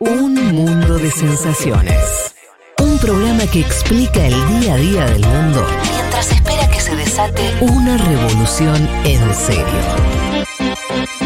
Un 0.00 0.32
mundo 0.54 0.96
de 0.96 1.10
sensaciones. 1.10 2.32
Un 2.78 2.98
programa 2.98 3.44
que 3.50 3.58
explica 3.58 4.24
el 4.24 4.60
día 4.60 4.74
a 4.74 4.76
día 4.76 5.04
del 5.06 5.26
mundo 5.26 5.66
mientras 5.90 6.30
espera 6.30 6.70
que 6.70 6.78
se 6.78 6.94
desate 6.94 7.42
una 7.60 7.96
revolución 7.96 8.88
en 9.04 9.34
serio. 9.34 9.64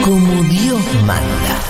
Como 0.03 0.43
Dios 0.45 0.81
manda. 1.07 1.61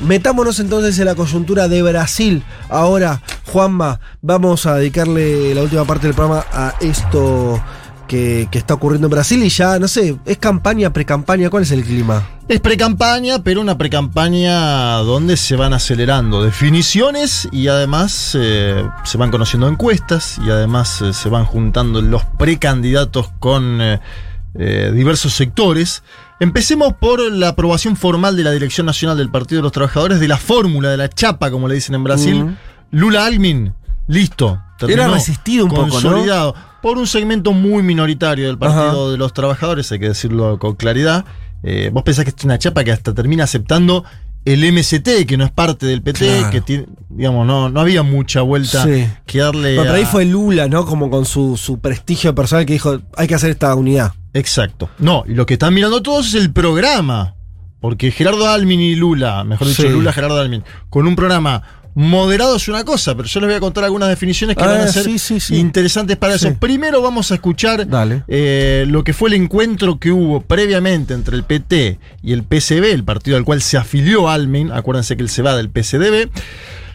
Metámonos 0.00 0.58
entonces 0.58 0.98
en 0.98 1.04
la 1.04 1.14
coyuntura 1.14 1.68
de 1.68 1.82
Brasil. 1.82 2.42
Ahora, 2.68 3.22
Juanma, 3.52 4.00
vamos 4.22 4.66
a 4.66 4.74
dedicarle 4.74 5.54
la 5.54 5.62
última 5.62 5.84
parte 5.84 6.08
del 6.08 6.16
programa 6.16 6.44
a 6.52 6.74
esto 6.80 7.62
que, 8.06 8.48
que 8.50 8.58
está 8.58 8.74
ocurriendo 8.74 9.06
en 9.06 9.10
Brasil 9.10 9.42
y 9.42 9.48
ya, 9.48 9.78
no 9.78 9.88
sé, 9.88 10.16
¿es 10.24 10.38
campaña, 10.38 10.92
pre-campaña? 10.92 11.50
¿Cuál 11.50 11.62
es 11.62 11.70
el 11.70 11.84
clima? 11.84 12.26
Es 12.46 12.60
precampaña, 12.60 13.42
pero 13.42 13.62
una 13.62 13.78
precampaña 13.78 14.96
donde 14.98 15.38
se 15.38 15.56
van 15.56 15.72
acelerando 15.72 16.42
definiciones 16.42 17.48
y 17.52 17.68
además 17.68 18.36
eh, 18.38 18.86
se 19.04 19.16
van 19.16 19.30
conociendo 19.30 19.66
encuestas 19.66 20.38
y 20.46 20.50
además 20.50 21.00
eh, 21.00 21.14
se 21.14 21.30
van 21.30 21.46
juntando 21.46 22.02
los 22.02 22.24
precandidatos 22.26 23.30
con 23.38 23.78
eh, 23.80 24.92
diversos 24.92 25.32
sectores. 25.32 26.02
Empecemos 26.38 26.92
por 26.92 27.32
la 27.32 27.48
aprobación 27.48 27.96
formal 27.96 28.36
de 28.36 28.44
la 28.44 28.50
Dirección 28.50 28.84
Nacional 28.84 29.16
del 29.16 29.30
Partido 29.30 29.60
de 29.60 29.62
los 29.62 29.72
Trabajadores 29.72 30.20
de 30.20 30.28
la 30.28 30.36
fórmula, 30.36 30.90
de 30.90 30.98
la 30.98 31.08
chapa, 31.08 31.50
como 31.50 31.66
le 31.66 31.76
dicen 31.76 31.94
en 31.94 32.04
Brasil. 32.04 32.44
Mm. 32.44 32.56
Lula 32.90 33.24
Almin, 33.24 33.74
listo. 34.06 34.60
Era 34.86 35.08
resistido 35.08 35.64
un 35.64 35.70
poco, 35.70 35.98
¿no? 36.02 36.54
Por 36.84 36.98
un 36.98 37.06
segmento 37.06 37.52
muy 37.54 37.82
minoritario 37.82 38.46
del 38.46 38.58
Partido 38.58 39.04
Ajá. 39.06 39.10
de 39.12 39.16
los 39.16 39.32
Trabajadores, 39.32 39.90
hay 39.90 39.98
que 39.98 40.08
decirlo 40.08 40.58
con 40.58 40.74
claridad. 40.74 41.24
Eh, 41.62 41.88
vos 41.90 42.02
pensás 42.02 42.26
que 42.26 42.30
es 42.36 42.44
una 42.44 42.58
chapa 42.58 42.84
que 42.84 42.92
hasta 42.92 43.14
termina 43.14 43.44
aceptando 43.44 44.04
el 44.44 44.62
MST, 44.70 45.24
que 45.26 45.38
no 45.38 45.44
es 45.46 45.50
parte 45.50 45.86
del 45.86 46.02
PT, 46.02 46.26
Claro. 46.26 46.50
que 46.50 46.60
tiene, 46.60 46.84
digamos, 47.08 47.46
no, 47.46 47.70
no 47.70 47.80
había 47.80 48.02
mucha 48.02 48.42
vuelta 48.42 48.84
Sí. 48.84 49.06
que 49.24 49.38
darle. 49.38 49.76
Pero 49.78 49.94
ahí 49.94 50.04
fue 50.04 50.26
Lula, 50.26 50.68
¿no? 50.68 50.84
Como 50.84 51.08
con 51.08 51.24
su, 51.24 51.56
su 51.56 51.78
prestigio 51.80 52.34
personal 52.34 52.66
que 52.66 52.74
dijo, 52.74 53.00
hay 53.16 53.26
que 53.28 53.34
hacer 53.34 53.48
esta 53.50 53.74
unidad. 53.74 54.12
Exacto. 54.34 54.90
No, 54.98 55.24
y 55.26 55.32
lo 55.32 55.46
que 55.46 55.54
están 55.54 55.72
mirando 55.72 56.02
todos 56.02 56.26
es 56.26 56.34
el 56.34 56.52
programa. 56.52 57.34
Porque 57.80 58.10
Gerardo 58.10 58.46
Almin 58.46 58.80
y 58.80 58.94
Lula, 58.94 59.42
mejor 59.44 59.68
dicho, 59.68 59.82
Sí. 59.84 59.88
Lula, 59.88 60.12
Gerardo 60.12 60.38
Almin, 60.38 60.62
con 60.90 61.06
un 61.06 61.16
programa 61.16 61.62
moderado 61.94 62.56
es 62.56 62.66
una 62.68 62.84
cosa, 62.84 63.14
pero 63.14 63.28
yo 63.28 63.40
les 63.40 63.48
voy 63.48 63.56
a 63.56 63.60
contar 63.60 63.84
algunas 63.84 64.08
definiciones 64.08 64.56
que 64.56 64.64
Ah, 64.64 64.66
van 64.66 64.80
a 64.80 64.88
ser 64.88 65.04
sí, 65.04 65.18
sí, 65.18 65.38
sí. 65.40 65.56
interesantes 65.56 66.16
para 66.16 66.36
Sí. 66.38 66.48
eso. 66.48 66.56
Primero 66.58 67.00
vamos 67.02 67.30
a 67.30 67.34
escuchar 67.36 67.86
Dale. 67.88 68.24
eh, 68.28 68.84
lo 68.88 69.04
que 69.04 69.12
fue 69.12 69.28
el 69.28 69.34
encuentro 69.34 69.98
que 69.98 70.10
hubo 70.10 70.40
previamente 70.40 71.14
entre 71.14 71.36
el 71.36 71.44
PT 71.44 71.98
y 72.22 72.32
el 72.32 72.42
PCB, 72.42 72.92
el 72.92 73.04
partido 73.04 73.36
al 73.36 73.44
cual 73.44 73.62
se 73.62 73.76
afilió 73.76 74.28
Almin. 74.28 74.72
Acuérdense 74.72 75.16
que 75.16 75.22
él 75.22 75.28
se 75.28 75.42
va 75.42 75.56
del 75.56 75.70
PCDB. 75.70 76.30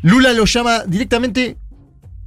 Lula 0.02 0.34
lo 0.34 0.46
llama 0.46 0.84
directamente 0.86 1.58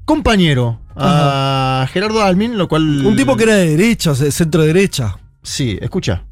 compañero 0.04 0.80
a 0.96 1.86
Gerardo 1.92 2.22
Almin, 2.22 2.58
lo 2.58 2.68
cual. 2.68 3.04
Un 3.06 3.16
tipo 3.16 3.36
que 3.36 3.44
era 3.44 3.54
de 3.54 3.76
derecha, 3.76 4.12
de 4.12 4.30
centro 4.30 4.62
derecha. 4.62 5.16
Sí, 5.42 5.78
escucha. 5.80 6.24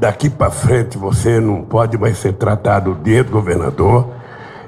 Daqui 0.00 0.28
para 0.28 0.50
frente 0.50 0.98
você 0.98 1.40
não 1.40 1.62
pode 1.62 1.96
mais 1.96 2.18
ser 2.18 2.34
tratado 2.34 2.94
de 2.96 3.22
governador, 3.22 4.12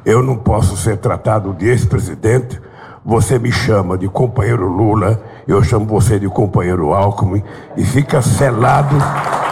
eu 0.04 0.22
não 0.22 0.36
posso 0.36 0.76
ser 0.76 0.98
tratado 0.98 1.52
de 1.54 1.68
ex-presidente. 1.68 2.60
Você 3.04 3.38
me 3.38 3.50
chama 3.50 3.96
de 3.96 4.08
companheiro 4.08 4.68
Lula, 4.68 5.20
eu 5.48 5.62
chamo 5.64 5.86
você 5.86 6.18
de 6.18 6.28
companheiro 6.28 6.92
Alckmin 6.92 7.42
e 7.76 7.84
fica 7.84 8.20
selado 8.20 8.94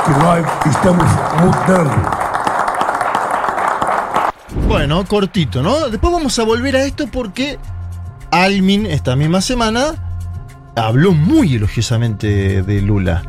que 0.05 0.11
nós 0.23 0.45
estamos 0.67 1.07
mudando. 1.41 2.29
Bueno, 4.67 5.05
cortito, 5.07 5.63
¿no? 5.63 5.89
Después 5.89 6.13
vamos 6.13 6.39
a 6.39 6.45
volver 6.45 6.77
a 6.77 6.85
esto 6.85 7.07
porque 7.09 7.59
Almin 8.31 8.85
esta 8.87 9.17
misma 9.17 9.41
semana 9.41 9.95
habló 10.77 11.13
muy 11.13 11.55
elogiosamente 11.55 12.63
de 12.63 12.83
Lula. 12.83 13.23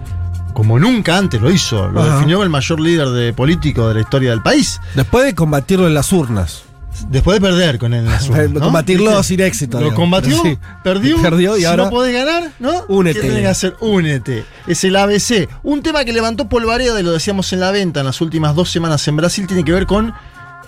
Como 0.53 0.77
nunca 0.79 1.17
antes 1.17 1.39
lo 1.41 1.49
hizo. 1.49 1.87
Lo 1.87 2.01
Ajá. 2.01 2.15
definió 2.15 2.37
como 2.37 2.43
el 2.43 2.49
mayor 2.49 2.79
líder 2.81 3.07
de 3.09 3.31
político 3.31 3.87
de 3.87 3.93
la 3.95 4.01
historia 4.01 4.31
del 4.31 4.41
país. 4.41 4.81
Después 4.95 5.23
de 5.25 5.33
combatirlo 5.33 5.87
en 5.87 5.93
las 5.93 6.11
urnas. 6.11 6.63
Después 7.09 7.39
de 7.39 7.47
perder 7.47 7.79
con 7.79 7.93
él. 7.93 8.05
Combatirlo 8.59 9.21
sin 9.23 9.39
éxito. 9.41 9.77
Lo 9.77 9.85
digamos. 9.85 9.99
combatió, 9.99 10.41
Sí. 10.43 10.57
perdió, 10.83 11.21
Perdió 11.21 11.55
y 11.57 11.61
si 11.61 11.65
ahora. 11.65 11.85
no 11.85 11.89
podés 11.89 12.13
ganar, 12.13 12.51
¿no? 12.59 12.83
Únete. 12.87 13.19
¿Qué 13.21 13.27
tenés 13.27 13.41
que 13.43 13.47
hacer? 13.47 13.75
Únete. 13.79 14.45
Es 14.67 14.83
el 14.83 14.95
ABC. 14.95 15.47
Un 15.63 15.81
tema 15.81 16.03
que 16.05 16.13
levantó 16.13 16.49
Polvareda, 16.49 16.99
y 16.99 17.03
lo 17.03 17.11
decíamos 17.11 17.51
en 17.53 17.59
la 17.61 17.71
venta 17.71 18.01
en 18.01 18.05
las 18.07 18.21
últimas 18.21 18.55
dos 18.55 18.69
semanas 18.69 19.07
en 19.07 19.15
Brasil, 19.17 19.47
tiene 19.47 19.63
que 19.63 19.71
ver 19.71 19.85
con 19.85 20.13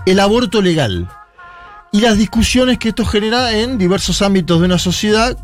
el 0.05 0.19
aborto 0.19 0.61
legal. 0.61 1.07
Y 1.91 1.99
las 2.01 2.17
discusiones 2.17 2.77
que 2.77 2.89
esto 2.89 3.05
genera 3.05 3.51
en 3.57 3.77
diversos 3.77 4.21
ámbitos 4.21 4.59
de 4.59 4.65
una 4.65 4.77
sociedad 4.79 5.37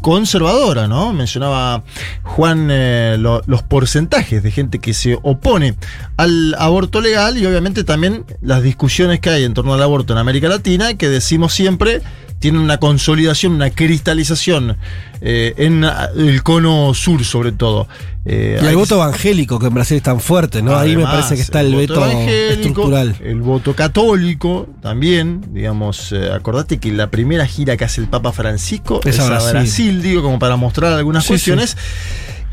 conservadora, 0.00 0.86
¿no? 0.86 1.12
Mencionaba 1.12 1.82
Juan 2.22 2.68
eh, 2.70 3.16
lo- 3.18 3.42
los 3.46 3.62
porcentajes 3.62 4.42
de 4.42 4.50
gente 4.50 4.78
que 4.78 4.94
se 4.94 5.18
opone 5.22 5.74
al 6.16 6.54
aborto 6.58 7.00
legal 7.00 7.36
y 7.38 7.46
obviamente 7.46 7.84
también 7.84 8.24
las 8.40 8.62
discusiones 8.62 9.20
que 9.20 9.30
hay 9.30 9.44
en 9.44 9.54
torno 9.54 9.74
al 9.74 9.82
aborto 9.82 10.12
en 10.12 10.18
América 10.18 10.48
Latina, 10.48 10.94
que 10.94 11.08
decimos 11.08 11.52
siempre 11.52 12.02
tienen 12.46 12.60
una 12.60 12.78
consolidación, 12.78 13.54
una 13.54 13.70
cristalización 13.70 14.76
eh, 15.20 15.52
en 15.56 15.84
el 16.16 16.42
cono 16.44 16.94
sur 16.94 17.24
sobre 17.24 17.50
todo. 17.50 17.88
Eh, 18.24 18.56
Y 18.60 18.62
el 18.62 18.68
hay- 18.70 18.74
voto 18.76 18.94
evangélico, 18.94 19.58
que 19.58 19.66
en 19.66 19.74
Brasil 19.74 19.96
es 19.96 20.02
tan 20.04 20.20
fuerte, 20.20 20.62
¿no? 20.62 20.76
Ahí 20.76 20.96
me 20.96 21.02
parece 21.02 21.34
que 21.34 21.40
está 21.40 21.60
el, 21.60 21.74
veto 21.74 21.96
evangélico, 21.96 22.52
estructural. 22.52 23.16
El 23.24 23.40
voto 23.42 23.74
católico 23.74 24.68
también, 24.80 25.42
digamos, 25.52 26.12
eh, 26.12 26.30
acordate 26.32 26.78
que 26.78 26.92
la 26.92 27.10
primera 27.10 27.46
gira 27.46 27.76
que 27.76 27.84
hace 27.84 28.00
el 28.00 28.06
Papa 28.06 28.30
Francisco 28.32 29.00
Es 29.04 29.16
es, 29.16 29.20
a 29.20 29.26
Brasil. 29.26 29.50
Brasil. 29.52 30.02
digo, 30.02 30.22
como 30.22 30.38
para 30.38 30.54
mostrar 30.54 30.92
algunas 30.92 31.24
Sí, 31.24 31.28
cuestiones. 31.30 31.76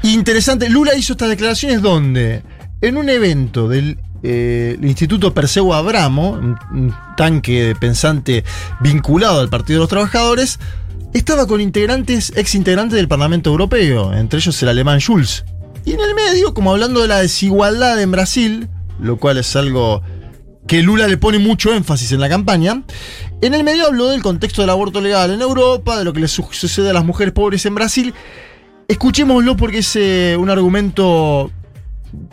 Interesante, 0.02 0.70
Lula 0.70 0.96
hizo 0.96 1.14
estas 1.14 1.30
declaraciones 1.30 1.82
donde, 1.84 2.42
en 2.82 2.98
un 2.98 3.10
evento 3.10 3.68
del 3.70 4.00
eh, 4.24 4.78
el 4.80 4.86
Instituto 4.88 5.34
Perseo 5.34 5.74
Abramo, 5.74 6.32
un, 6.32 6.94
tanque 7.18 7.76
pensante 7.80 8.44
vinculado 8.80 9.42
al 9.42 9.50
Partido 9.50 9.78
de 9.78 9.84
los 9.84 9.90
Trabajadores, 9.90 10.60
estaba 11.14 11.46
con 11.46 11.62
integrantes, 11.62 12.34
ex 12.36 12.56
integrantes 12.56 12.96
del 12.96 13.08
Parlamento 13.08 13.50
Europeo, 13.52 14.14
entre 14.14 14.40
ellos 14.40 14.62
el 14.64 14.70
alemán 14.70 15.00
Schulz. 15.00 15.44
Y 15.86 15.92
en 15.92 16.00
el 16.00 16.16
medio, 16.16 16.54
como 16.54 16.72
hablando 16.72 17.02
de 17.02 17.08
la 17.10 17.20
desigualdad 17.20 18.02
en 18.02 18.12
Brasil, 18.12 18.70
lo 19.00 19.18
cual 19.18 19.38
es 19.38 19.56
algo 19.56 20.02
que 20.66 20.82
Lula 20.82 21.08
le 21.08 21.18
pone 21.18 21.40
mucho 21.40 21.74
énfasis 21.74 22.14
en 22.14 22.22
la 22.22 22.30
campaña, 22.30 22.84
en 23.42 23.54
el 23.54 23.66
medio 23.66 23.86
habló 23.88 24.10
del 24.10 24.22
contexto 24.24 24.62
del 24.62 24.70
aborto 24.70 25.02
legal 25.02 25.30
en 25.32 25.42
Europa, 25.42 25.98
de 26.00 26.06
lo 26.06 26.14
que 26.14 26.22
le 26.22 26.30
su- 26.30 26.48
sucede 26.52 26.90
a 26.90 26.94
las 26.94 27.04
mujeres 27.04 27.34
pobres 27.34 27.66
en 27.66 27.76
Brasil. 27.76 28.14
Escuchémoslo 28.88 29.58
porque 29.58 29.80
es 29.80 29.96
eh, 29.98 30.38
un 30.40 30.50
argumento 30.50 31.52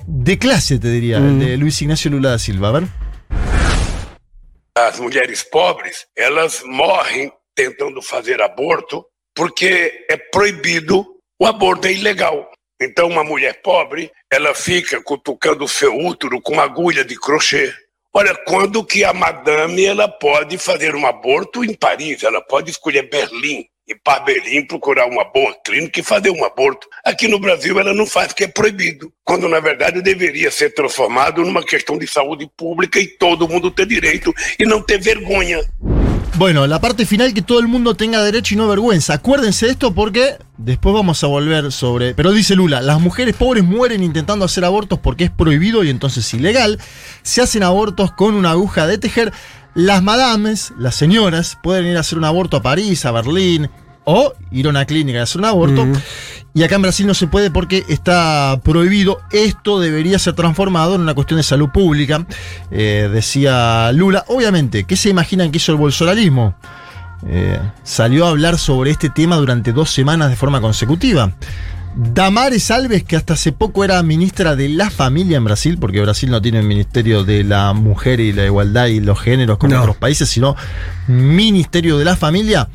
de 0.07 0.39
clase, 0.39 0.79
te 0.79 0.89
diría, 0.89 1.17
el 1.17 1.39
de 1.39 1.57
Luis 1.57 1.81
Ignacio 1.81 2.11
Lula 2.11 2.31
da 2.31 2.39
Silva. 2.39 2.69
A 2.69 2.73
ver. 2.73 2.89
As 4.75 5.01
mulheres 5.01 5.43
pobres, 5.43 6.07
elas 6.17 6.63
morrem 6.65 7.33
tentando 7.55 8.01
fazer 8.01 8.41
aborto 8.41 9.07
porque 9.35 10.07
é 10.09 10.17
proibido, 10.17 11.07
o 11.39 11.47
aborto 11.47 11.87
é 11.87 11.93
ilegal. 11.93 12.51
Então 12.81 13.09
uma 13.09 13.25
mulher 13.25 13.61
pobre, 13.63 14.11
ela 14.31 14.55
fica 14.55 15.03
cutucando 15.03 15.65
o 15.65 15.69
seu 15.69 15.97
útero 15.97 16.41
com 16.41 16.55
uma 16.55 16.65
agulha 16.65 17.05
de 17.05 17.19
crochê. 17.19 17.73
Olha, 18.13 18.35
quando 18.47 18.85
que 18.85 19.05
a 19.05 19.13
madame 19.13 19.85
ela 19.85 20.09
pode 20.09 20.59
fazer 20.59 20.95
um 20.95 21.07
aborto 21.07 21.65
em 21.65 21.75
Paris, 21.75 22.23
ela 22.23 22.41
pode 22.41 22.71
escolher 22.71 23.09
Berlim, 23.09 23.67
ir 23.91 24.01
para 24.05 24.21
Berlim 24.21 24.65
procurar 24.67 25.07
uma 25.07 25.25
boa 25.25 25.55
clínica 25.65 26.01
e 26.01 26.03
fazer 26.03 26.31
um 26.31 26.45
aborto. 26.45 26.89
Aqui 27.05 27.27
no 27.27 27.39
Brasil 27.39 27.79
ela 27.79 27.93
não 27.93 28.07
faz 28.07 28.29
porque 28.29 28.45
é 28.45 28.49
proibido, 28.49 29.13
quando 29.25 29.49
na 29.49 29.61
verdade 29.61 30.01
deveria 30.01 30.51
ser 30.51 30.75
transformado 30.75 31.43
numa 31.43 31.63
questão 31.63 31.99
de 31.99 32.07
saúde 32.07 32.49
pública 32.57 33.01
e 33.01 33.07
todo 33.07 33.49
mundo 33.49 33.71
ter 33.71 33.87
direito 33.87 34.33
e 34.59 34.65
não 34.65 34.83
ter 34.83 34.99
vergonha. 34.99 35.61
Bueno, 36.37 36.67
la 36.67 36.81
parte 36.81 37.05
final 37.05 37.35
que 37.35 37.43
todo 37.43 37.59
el 37.59 37.69
mundo 37.69 37.97
tenga 37.97 38.23
derecho 38.23 38.55
y 38.55 38.57
no 38.57 38.69
vergüenza. 38.69 39.15
Acuérdense 39.15 39.67
de 39.67 39.73
esto 39.73 39.93
porque 39.93 40.37
después 40.57 40.95
vamos 40.95 41.23
a 41.23 41.27
volver 41.27 41.71
sobre. 41.71 42.15
Pero 42.15 42.33
dice 42.33 42.55
Lula, 42.55 42.81
las 42.81 42.99
mujeres 42.99 43.35
pobres 43.37 43.63
mueren 43.63 44.03
intentando 44.03 44.45
hacer 44.45 44.65
abortos 44.65 44.99
porque 45.01 45.25
es 45.25 45.31
prohibido 45.31 45.85
y 45.85 45.91
entonces 45.91 46.33
ilegal. 46.33 46.79
Se 47.23 47.43
hacen 47.43 47.63
abortos 47.63 48.13
con 48.13 48.35
una 48.35 48.53
aguja 48.53 48.87
de 48.87 48.97
tejer. 48.97 49.33
Las 49.75 50.03
madames, 50.03 50.73
las 50.79 50.95
señoras, 50.95 51.59
pueden 51.63 51.87
ir 51.87 51.97
a 51.97 52.01
hacer 52.01 52.19
un 52.19 52.25
aborto 52.25 52.57
a 52.57 52.63
París, 52.63 53.05
a 53.05 53.13
Berlín 53.13 53.71
o 54.05 54.33
ir 54.51 54.67
a 54.67 54.71
una 54.71 54.85
clínica 54.85 55.21
a 55.21 55.23
hacer 55.23 55.41
un 55.41 55.47
aborto. 55.47 55.87
Y 56.53 56.65
acá 56.65 56.75
en 56.75 56.83
Brasil 56.83 57.07
no 57.07 57.15
se 57.15 57.29
puede 57.29 57.51
porque 57.51 57.85
está 57.89 58.61
prohibido. 58.65 59.21
Esto 59.31 59.79
debería 59.79 60.19
ser 60.19 60.35
transformado 60.35 60.97
en 60.97 61.03
una 61.03 61.15
cuestión 61.15 61.39
de 61.39 61.45
salud 61.45 61.69
pública, 61.71 62.27
eh, 62.71 63.09
decía 63.13 63.93
Lula. 63.93 64.25
Obviamente, 64.29 64.85
¿qué 64.85 64.97
se 64.97 65.11
imaginan 65.11 65.53
que 65.53 65.59
hizo 65.59 65.73
el 65.73 65.79
bolsonarismo? 65.79 66.57
Eh, 67.27 67.61
salió 67.85 68.27
a 68.27 68.31
hablar 68.31 68.59
sobre 68.59 68.91
este 68.91 69.11
tema 69.11 69.37
durante 69.37 69.73
dos 69.73 69.91
semanas 69.91 70.31
de 70.31 70.37
forma 70.37 70.61
consecutiva. 70.61 71.33
Damares 71.97 72.71
Alves, 72.71 73.03
que 73.05 73.17
hasta 73.17 73.35
hace 73.35 73.53
poco 73.53 73.85
era 73.85 74.03
ministra 74.03 74.55
de 74.57 74.69
la 74.69 74.91
familia 74.91 75.37
en 75.37 75.45
Brasil, 75.45 75.77
porque 75.79 76.01
Brasil 76.01 76.31
no 76.31 76.41
tiene 76.41 76.61
el 76.61 76.67
Ministerio 76.67 77.25
de 77.25 77.43
la 77.45 77.73
Mujer 77.73 78.21
y 78.21 78.33
la 78.33 78.47
Igualdad 78.47 78.87
y 78.87 79.01
los 79.01 79.21
Géneros 79.21 79.59
como 79.59 79.75
No. 79.75 79.81
otros 79.81 79.97
países, 79.97 80.29
sino 80.29 80.57
Ministerio 81.09 81.99
de 81.99 82.05
la 82.05 82.17
Familia. 82.17 82.69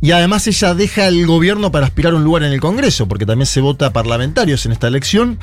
Y 0.00 0.12
además 0.12 0.46
ella 0.46 0.74
deja 0.74 1.08
el 1.08 1.26
gobierno 1.26 1.70
para 1.70 1.86
aspirar 1.86 2.14
a 2.14 2.16
un 2.16 2.24
lugar 2.24 2.44
en 2.44 2.52
el 2.52 2.60
Congreso, 2.60 3.06
porque 3.06 3.26
también 3.26 3.46
se 3.46 3.60
vota 3.60 3.86
a 3.86 3.92
parlamentarios 3.92 4.64
en 4.64 4.72
esta 4.72 4.88
elección. 4.88 5.38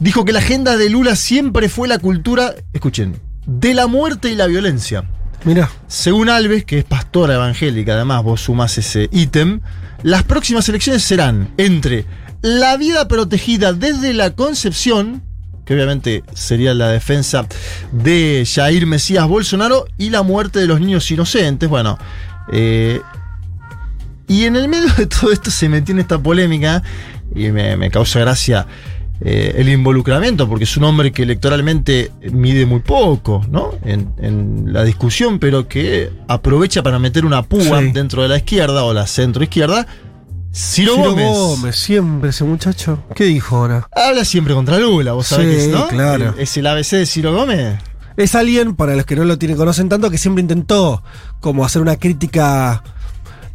Dijo 0.00 0.24
que 0.24 0.32
la 0.32 0.40
agenda 0.40 0.76
de 0.76 0.90
Lula 0.90 1.16
siempre 1.16 1.68
fue 1.70 1.88
la 1.88 1.98
cultura, 1.98 2.54
escuchen, 2.74 3.16
de 3.46 3.72
la 3.72 3.86
muerte 3.86 4.30
y 4.30 4.34
la 4.34 4.46
violencia. 4.48 5.04
Mira. 5.44 5.70
Según 5.88 6.28
Alves, 6.28 6.64
que 6.64 6.78
es 6.80 6.84
pastora 6.84 7.34
evangélica, 7.34 7.94
además 7.94 8.22
vos 8.22 8.42
sumás 8.42 8.76
ese 8.78 9.08
ítem, 9.12 9.60
las 10.02 10.24
próximas 10.24 10.68
elecciones 10.68 11.02
serán 11.02 11.48
entre 11.56 12.04
la 12.42 12.76
vida 12.76 13.08
protegida 13.08 13.72
desde 13.72 14.12
la 14.14 14.30
concepción, 14.30 15.22
que 15.64 15.74
obviamente 15.74 16.24
sería 16.34 16.74
la 16.74 16.88
defensa 16.88 17.46
de 17.92 18.46
Jair 18.52 18.86
Mesías 18.86 19.26
Bolsonaro, 19.28 19.86
y 19.96 20.10
la 20.10 20.22
muerte 20.22 20.58
de 20.58 20.66
los 20.66 20.80
niños 20.80 21.08
inocentes. 21.10 21.68
Bueno, 21.68 21.98
eh, 22.52 23.00
y 24.26 24.44
en 24.44 24.56
el 24.56 24.68
medio 24.68 24.92
de 24.94 25.06
todo 25.06 25.30
esto 25.32 25.50
se 25.50 25.68
metió 25.68 25.94
en 25.94 26.00
esta 26.00 26.18
polémica, 26.18 26.82
y 27.34 27.50
me, 27.50 27.76
me 27.76 27.90
causa 27.90 28.18
gracia 28.20 28.66
eh, 29.20 29.54
el 29.56 29.68
involucramiento, 29.68 30.48
porque 30.48 30.64
es 30.64 30.76
un 30.76 30.82
hombre 30.84 31.12
que 31.12 31.22
electoralmente 31.22 32.10
mide 32.32 32.66
muy 32.66 32.80
poco, 32.80 33.46
¿no? 33.48 33.70
En, 33.84 34.12
en 34.18 34.72
la 34.72 34.82
discusión, 34.82 35.38
pero 35.38 35.68
que 35.68 36.10
aprovecha 36.26 36.82
para 36.82 36.98
meter 36.98 37.24
una 37.24 37.42
púa 37.44 37.80
Sí. 37.80 37.92
dentro 37.92 38.22
de 38.22 38.28
la 38.28 38.36
izquierda 38.38 38.82
o 38.82 38.92
la 38.92 39.06
centro 39.06 39.44
izquierda. 39.44 39.86
Ciro, 40.52 40.94
Ciro 40.96 41.10
Gómez. 41.10 41.26
Gómez, 41.32 41.76
siempre 41.76 42.30
ese 42.30 42.44
muchacho. 42.44 43.02
¿Qué 43.14 43.24
dijo 43.24 43.56
ahora? 43.56 43.88
Habla 43.94 44.24
siempre 44.24 44.52
contra 44.54 44.78
Lula, 44.78 45.12
vos 45.12 45.26
sabés 45.28 45.64
Sí, 45.64 45.70
¿no? 45.70 45.88
claro. 45.88 46.34
¿Es 46.38 46.56
el 46.56 46.66
ABC 46.66 46.90
de 46.96 47.06
Ciro 47.06 47.34
Gómez? 47.34 47.78
Es 48.16 48.34
alguien, 48.34 48.76
para 48.76 48.94
los 48.94 49.06
que 49.06 49.16
no 49.16 49.24
lo 49.24 49.38
tienen, 49.38 49.56
conocen 49.56 49.88
tanto, 49.88 50.10
que 50.10 50.18
siempre 50.18 50.42
intentó 50.42 51.02
como 51.40 51.64
hacer 51.64 51.80
una 51.80 51.96
crítica 51.96 52.82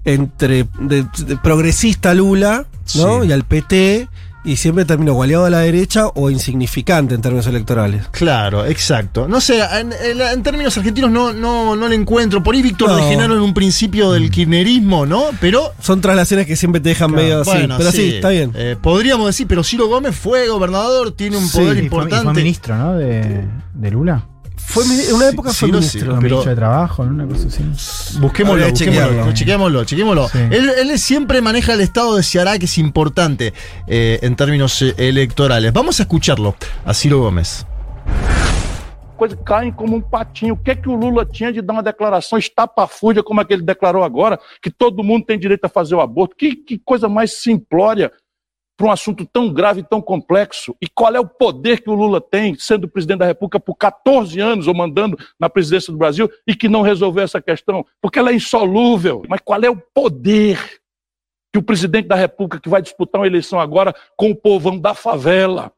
entre 0.05 0.65
de- 0.79 1.05
de 1.25 1.37
progresista 1.37 2.13
Lula, 2.15 2.65
¿no? 2.95 3.21
Sí. 3.21 3.27
Y 3.27 3.31
al 3.31 3.43
PT, 3.43 4.07
y 4.47 4.55
siempre 4.55 4.85
terminó 4.85 5.13
gualeado 5.13 5.45
a 5.45 5.49
la 5.49 5.59
derecha 5.59 6.07
o 6.07 6.29
insignificante 6.29 7.13
en 7.15 7.21
términos 7.21 7.45
electorales. 7.47 8.07
Claro, 8.11 8.65
exacto. 8.65 9.27
No 9.27 9.41
sé, 9.41 9.59
en, 9.61 10.41
términos 10.43 10.77
argentinos 10.77 11.11
no, 11.11 11.33
no, 11.33 11.75
no 11.75 11.87
le 11.89 11.95
encuentro. 11.95 12.41
Por 12.41 12.55
ahí 12.55 12.61
Víctor 12.61 12.89
No. 12.89 12.95
de 12.95 13.03
Genaro 13.03 13.35
en 13.35 13.41
un 13.41 13.53
principio 13.53 14.11
del 14.13 14.31
kirchnerismo, 14.31 15.05
¿no? 15.05 15.25
Pero 15.41 15.73
Son 15.81 15.99
traslaciones 15.99 16.47
que 16.47 16.55
siempre 16.55 16.79
te 16.79 16.89
dejan 16.89 17.11
medio 17.11 17.41
así. 17.41 17.51
Bueno, 17.51 17.75
Pero 17.77 17.91
sí, 17.91 18.15
está 18.15 18.29
bien. 18.29 18.51
Eh, 18.55 18.77
podríamos 18.81 19.27
decir, 19.27 19.47
pero 19.47 19.63
Ciro 19.63 19.87
Gómez 19.87 20.15
fue 20.15 20.47
gobernador, 20.47 21.11
tiene 21.11 21.35
un 21.37 21.47
Sí, 21.47 21.57
poder 21.59 21.67
y 21.67 21.71
Y 21.71 21.73
fue, 21.73 21.81
y 21.81 21.85
importante. 21.85 22.23
fue 22.23 22.33
ministro, 22.33 22.77
¿no? 22.77 22.93
De, 22.95 23.43
de 23.73 23.91
Lula. 23.91 24.25
Fue 24.69 24.83
una 25.13 25.29
época 25.29 25.49
sí, 25.51 25.55
fue 25.59 25.69
no, 25.69 25.77
ministro. 25.77 25.99
sí, 26.01 26.05
Fue 26.05 26.13
pero- 26.19 26.21
ministro 26.21 26.49
de 26.49 26.55
Trabajo, 26.57 27.05
¿no? 27.05 27.11
Una 27.23 27.25
cosa 27.33 27.47
así. 27.47 28.19
Busquémoslo, 28.19 28.65
que 28.65 28.71
busquémoslo, 28.71 29.33
chequémoslo, 29.33 29.85
chequémoslo. 29.85 30.27
Sí. 30.29 30.37
Él, 30.51 30.69
él 30.77 30.99
siempre 30.99 31.41
maneja 31.41 31.73
el 31.73 31.81
estado 31.81 32.15
de 32.17 32.23
Ceará, 32.23 32.59
que 32.59 32.65
es 32.65 32.77
importante 32.77 33.53
eh, 33.87 34.19
en 34.21 34.35
términos 34.35 34.81
eh, 34.81 34.93
electorales. 34.97 35.71
Vamos 35.71 35.99
a 35.99 36.03
escucharlo 36.03 36.55
a 36.85 36.93
Ciro 36.93 37.19
Gómez. 37.21 37.65
coisas 39.17 39.39
caem 39.43 39.71
como 39.71 39.95
um 39.95 40.01
patinho. 40.01 40.53
O 40.53 40.57
que, 40.57 40.75
que 40.75 40.87
o 40.89 40.95
Lula 40.95 41.25
tinha 41.25 41.51
de 41.51 41.61
dar 41.61 41.73
uma 41.73 41.81
declaração 41.81 42.37
estapafúrdia 42.37 43.23
como 43.23 43.41
a 43.41 43.45
que 43.45 43.53
ele 43.53 43.63
declarou 43.63 44.03
agora, 44.03 44.39
que 44.61 44.69
todo 44.69 45.03
mundo 45.03 45.25
tem 45.25 45.39
direito 45.39 45.65
a 45.65 45.69
fazer 45.69 45.95
o 45.95 46.01
aborto? 46.01 46.35
Que, 46.35 46.55
que 46.55 46.77
coisa 46.77 47.09
mais 47.09 47.33
simplória 47.41 48.11
para 48.77 48.87
um 48.87 48.91
assunto 48.91 49.25
tão 49.25 49.51
grave 49.51 49.81
tão 49.81 49.99
complexo. 49.99 50.75
E 50.79 50.87
qual 50.87 51.15
é 51.15 51.19
o 51.19 51.27
poder 51.27 51.81
que 51.81 51.89
o 51.89 51.95
Lula 51.95 52.21
tem, 52.21 52.55
sendo 52.59 52.87
presidente 52.87 53.19
da 53.19 53.25
República 53.25 53.59
por 53.59 53.75
14 53.75 54.39
anos, 54.39 54.67
ou 54.67 54.75
mandando 54.75 55.17
na 55.39 55.49
presidência 55.49 55.91
do 55.91 55.97
Brasil, 55.97 56.29
e 56.45 56.55
que 56.55 56.69
não 56.69 56.83
resolveu 56.83 57.23
essa 57.23 57.41
questão? 57.41 57.83
Porque 57.99 58.19
ela 58.19 58.29
é 58.29 58.35
insolúvel. 58.35 59.23
Mas 59.27 59.41
qual 59.43 59.61
é 59.63 59.69
o 59.69 59.75
poder 59.75 60.79
que 61.51 61.57
o 61.57 61.63
presidente 61.63 62.07
da 62.07 62.15
República, 62.15 62.59
que 62.61 62.69
vai 62.69 62.81
disputar 62.81 63.19
uma 63.19 63.27
eleição 63.27 63.59
agora 63.59 63.95
com 64.15 64.29
o 64.29 64.35
povão 64.35 64.77
da 64.77 64.93
favela, 64.93 65.71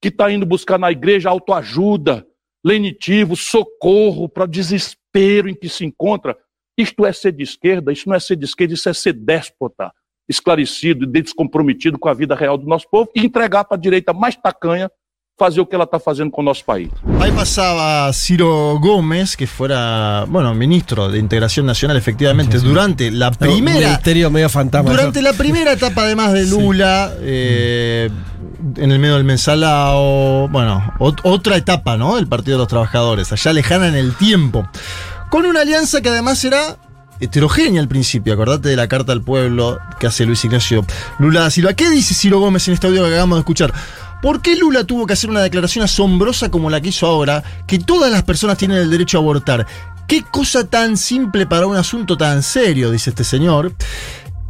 que 0.00 0.08
está 0.08 0.30
indo 0.32 0.46
buscar 0.46 0.78
na 0.78 0.90
igreja 0.90 1.28
autoajuda, 1.28 2.26
lenitivo, 2.64 3.36
socorro 3.36 4.28
para 4.28 4.44
o 4.44 4.48
desespero 4.48 5.48
em 5.48 5.54
que 5.54 5.68
se 5.68 5.84
encontra. 5.84 6.38
Isto 6.78 7.04
é 7.04 7.12
ser 7.12 7.32
de 7.32 7.42
esquerda, 7.42 7.92
isso 7.92 8.08
não 8.08 8.16
é 8.16 8.20
ser 8.20 8.36
de 8.36 8.46
esquerda, 8.46 8.72
isso 8.72 8.88
é 8.88 8.94
ser 8.94 9.12
déspota, 9.12 9.92
esclarecido 10.28 11.04
e 11.04 11.06
descomprometido 11.06 11.98
com 11.98 12.08
a 12.08 12.14
vida 12.14 12.34
real 12.34 12.56
do 12.58 12.66
nosso 12.66 12.86
povo 12.90 13.10
e 13.14 13.24
entregar 13.24 13.64
para 13.64 13.76
a 13.76 13.80
direita 13.80 14.12
mais 14.12 14.36
tacanha 14.36 14.90
fazer 15.36 15.60
o 15.60 15.66
que 15.66 15.74
ela 15.74 15.82
está 15.82 15.98
fazendo 15.98 16.30
com 16.30 16.42
o 16.42 16.44
nosso 16.44 16.64
país. 16.64 16.88
Ahí 17.20 17.32
pasaba 17.32 18.12
Ciro 18.12 18.78
Gómez, 18.80 19.34
que 19.34 19.48
fuera, 19.48 20.24
bueno, 20.28 20.54
ministro 20.54 21.08
de 21.08 21.18
Integración 21.18 21.66
Nacional, 21.66 21.96
efectivamente, 21.96 22.60
durante 22.60 23.10
la 23.10 23.32
primera 23.32 24.00
medio 24.30 24.48
fantasma. 24.48 24.92
Durante 24.92 25.20
la 25.22 25.32
primera 25.32 25.72
etapa, 25.72 26.02
además 26.02 26.34
de 26.34 26.46
Lula, 26.46 27.12
eh, 27.18 28.10
en 28.76 28.92
el 28.92 28.98
medio 29.00 29.16
del 29.16 29.24
mensalao, 29.24 30.48
bueno, 30.48 30.84
ot- 31.00 31.20
otra 31.24 31.56
etapa, 31.56 31.96
¿no? 31.96 32.14
Del 32.14 32.28
Partido 32.28 32.56
de 32.56 32.62
los 32.62 32.68
Trabajadores, 32.68 33.32
allá 33.32 33.52
lejana 33.52 33.88
en 33.88 33.96
el 33.96 34.14
tiempo. 34.14 34.68
Con 35.30 35.46
una 35.46 35.62
alianza 35.62 36.00
que 36.00 36.10
además 36.10 36.44
era 36.44 36.76
heterogénea 37.24 37.80
al 37.80 37.88
principio. 37.88 38.32
Acordate 38.32 38.68
de 38.68 38.76
la 38.76 38.88
carta 38.88 39.12
al 39.12 39.22
pueblo 39.22 39.78
que 39.98 40.06
hace 40.06 40.24
Luis 40.26 40.44
Ignacio 40.44 40.84
Lula 41.18 41.40
da 41.40 41.50
Silva. 41.50 41.74
¿Qué 41.74 41.90
dice 41.90 42.14
Ciro 42.14 42.38
Gómez 42.38 42.68
en 42.68 42.74
este 42.74 42.86
audio 42.86 43.02
que 43.02 43.08
acabamos 43.08 43.36
de 43.36 43.40
escuchar? 43.40 43.72
¿Por 44.22 44.40
qué 44.40 44.56
Lula 44.56 44.84
tuvo 44.84 45.06
que 45.06 45.12
hacer 45.12 45.28
una 45.28 45.42
declaración 45.42 45.84
asombrosa 45.84 46.50
como 46.50 46.70
la 46.70 46.80
que 46.80 46.88
hizo 46.88 47.06
ahora, 47.06 47.44
que 47.66 47.78
todas 47.78 48.10
las 48.10 48.22
personas 48.22 48.56
tienen 48.56 48.78
el 48.78 48.90
derecho 48.90 49.18
a 49.18 49.20
abortar? 49.20 49.66
¿Qué 50.08 50.22
cosa 50.22 50.64
tan 50.64 50.96
simple 50.96 51.46
para 51.46 51.66
un 51.66 51.76
asunto 51.76 52.16
tan 52.16 52.42
serio, 52.42 52.90
dice 52.90 53.10
este 53.10 53.24
señor? 53.24 53.74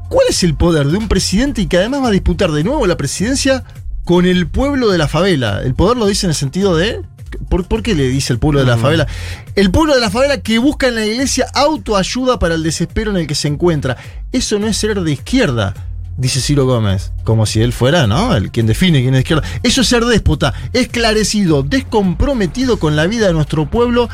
¿Cuál 0.09 0.26
es 0.29 0.44
el 0.44 0.55
poder 0.55 0.87
de 0.88 0.99
un 0.99 1.09
presidente 1.09 1.62
y 1.62 1.67
que 1.67 1.79
además 1.79 2.03
va 2.03 2.09
a 2.09 2.12
disputar 2.12 2.53
de 2.53 2.62
nuevo 2.62 2.87
la 2.87 2.97
presidencia 2.97 3.65
con 4.05 4.26
el 4.26 4.47
pueblo 4.47 4.91
de 4.91 4.99
la 4.99 5.09
favela? 5.09 5.62
El 5.62 5.75
poder 5.75 5.97
lo 5.97 6.06
dice 6.06 6.26
en 6.26 6.31
el 6.31 6.37
sentido 6.37 6.76
de. 6.76 7.03
¿Por, 7.48 7.66
por 7.66 7.82
qué 7.82 7.94
le 7.94 8.08
dice 8.08 8.32
el 8.32 8.38
pueblo 8.38 8.60
de 8.60 8.66
la 8.66 8.76
favela? 8.76 9.06
El 9.54 9.70
pueblo 9.70 9.94
de 9.94 10.00
la 10.00 10.10
favela 10.10 10.40
que 10.40 10.58
busca 10.58 10.88
en 10.88 10.96
la 10.96 11.06
iglesia 11.06 11.46
autoayuda 11.54 12.38
para 12.38 12.54
el 12.54 12.62
desespero 12.62 13.10
en 13.10 13.19
el 13.19 13.26
que 13.26 13.34
se 13.34 13.48
encuentra. 13.48 13.96
Eso 14.32 14.58
no 14.58 14.66
es 14.66 14.76
ser 14.76 15.00
de 15.00 15.12
izquierda, 15.12 15.75
dice 16.16 16.40
Ciro 16.40 16.66
Gómez. 16.66 17.12
Como 17.25 17.46
si 17.46 17.60
él 17.60 17.72
fuera, 17.72 18.06
¿no? 18.06 18.34
El 18.36 18.50
quien 18.50 18.66
define 18.66 19.00
quién 19.00 19.14
es 19.14 19.19
de 19.19 19.20
izquierda. 19.20 19.48
Eso 19.62 19.81
es 19.81 19.88
ser 19.88 20.04
déspota, 20.04 20.54
esclarecido, 20.72 21.62
descomprometido 21.62 22.78
con 22.78 22.96
la 22.96 23.06
vida 23.06 23.26
de 23.26 23.32
nuestro 23.32 23.70
pueblo. 23.70 24.09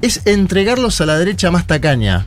Es 0.00 0.22
entregarlos 0.26 1.00
a 1.00 1.06
la 1.06 1.18
derecha 1.18 1.50
más 1.50 1.66
tacaña 1.66 2.26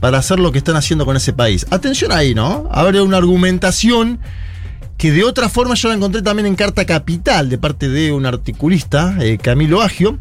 para 0.00 0.18
hacer 0.18 0.38
lo 0.38 0.52
que 0.52 0.58
están 0.58 0.76
haciendo 0.76 1.06
con 1.06 1.16
ese 1.16 1.32
país. 1.32 1.66
Atención 1.70 2.12
ahí, 2.12 2.34
¿no? 2.34 2.68
Habrá 2.70 3.02
una 3.02 3.16
argumentación 3.16 4.20
que 4.96 5.10
de 5.12 5.24
otra 5.24 5.48
forma 5.48 5.74
yo 5.74 5.88
la 5.88 5.94
encontré 5.94 6.22
también 6.22 6.46
en 6.46 6.54
Carta 6.56 6.84
Capital 6.84 7.48
de 7.50 7.58
parte 7.58 7.88
de 7.88 8.12
un 8.12 8.26
articulista, 8.26 9.16
eh, 9.20 9.38
Camilo 9.38 9.82
Agio, 9.82 10.18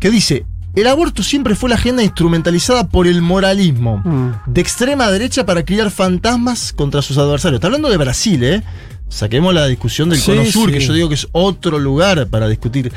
que 0.00 0.10
dice, 0.10 0.44
el 0.74 0.86
aborto 0.88 1.22
siempre 1.22 1.54
fue 1.54 1.70
la 1.70 1.76
agenda 1.76 2.02
instrumentalizada 2.02 2.88
por 2.88 3.06
el 3.06 3.22
moralismo 3.22 3.98
Mm. 4.04 4.30
de 4.46 4.60
extrema 4.60 5.10
derecha 5.10 5.46
para 5.46 5.64
criar 5.64 5.90
fantasmas 5.90 6.72
contra 6.72 7.02
sus 7.02 7.16
adversarios. 7.18 7.58
Está 7.58 7.68
hablando 7.68 7.88
de 7.88 7.96
Brasil, 7.96 8.42
¿eh? 8.44 8.62
Saquemos 9.08 9.54
la 9.54 9.66
discusión 9.68 10.08
del 10.10 10.18
Sí, 10.18 10.32
Cono 10.32 10.44
Sur, 10.46 10.68
sí. 10.70 10.74
que 10.78 10.80
yo 10.84 10.92
digo 10.92 11.08
que 11.08 11.14
es 11.14 11.28
otro 11.32 11.78
lugar 11.78 12.26
para 12.26 12.48
discutir 12.48 12.92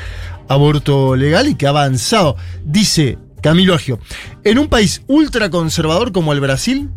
aborto 0.48 1.16
legal 1.16 1.48
y 1.48 1.56
que 1.56 1.68
ha 1.68 1.70
avanzado. 1.70 2.36
Dice 2.66 3.18
Camilo 3.42 3.76
Agio, 3.76 4.00
en 4.44 4.58
un 4.60 4.68
país 4.68 5.04
ultraconservador 5.08 6.12
como 6.12 6.34
el 6.34 6.40
Brasil, 6.42 6.90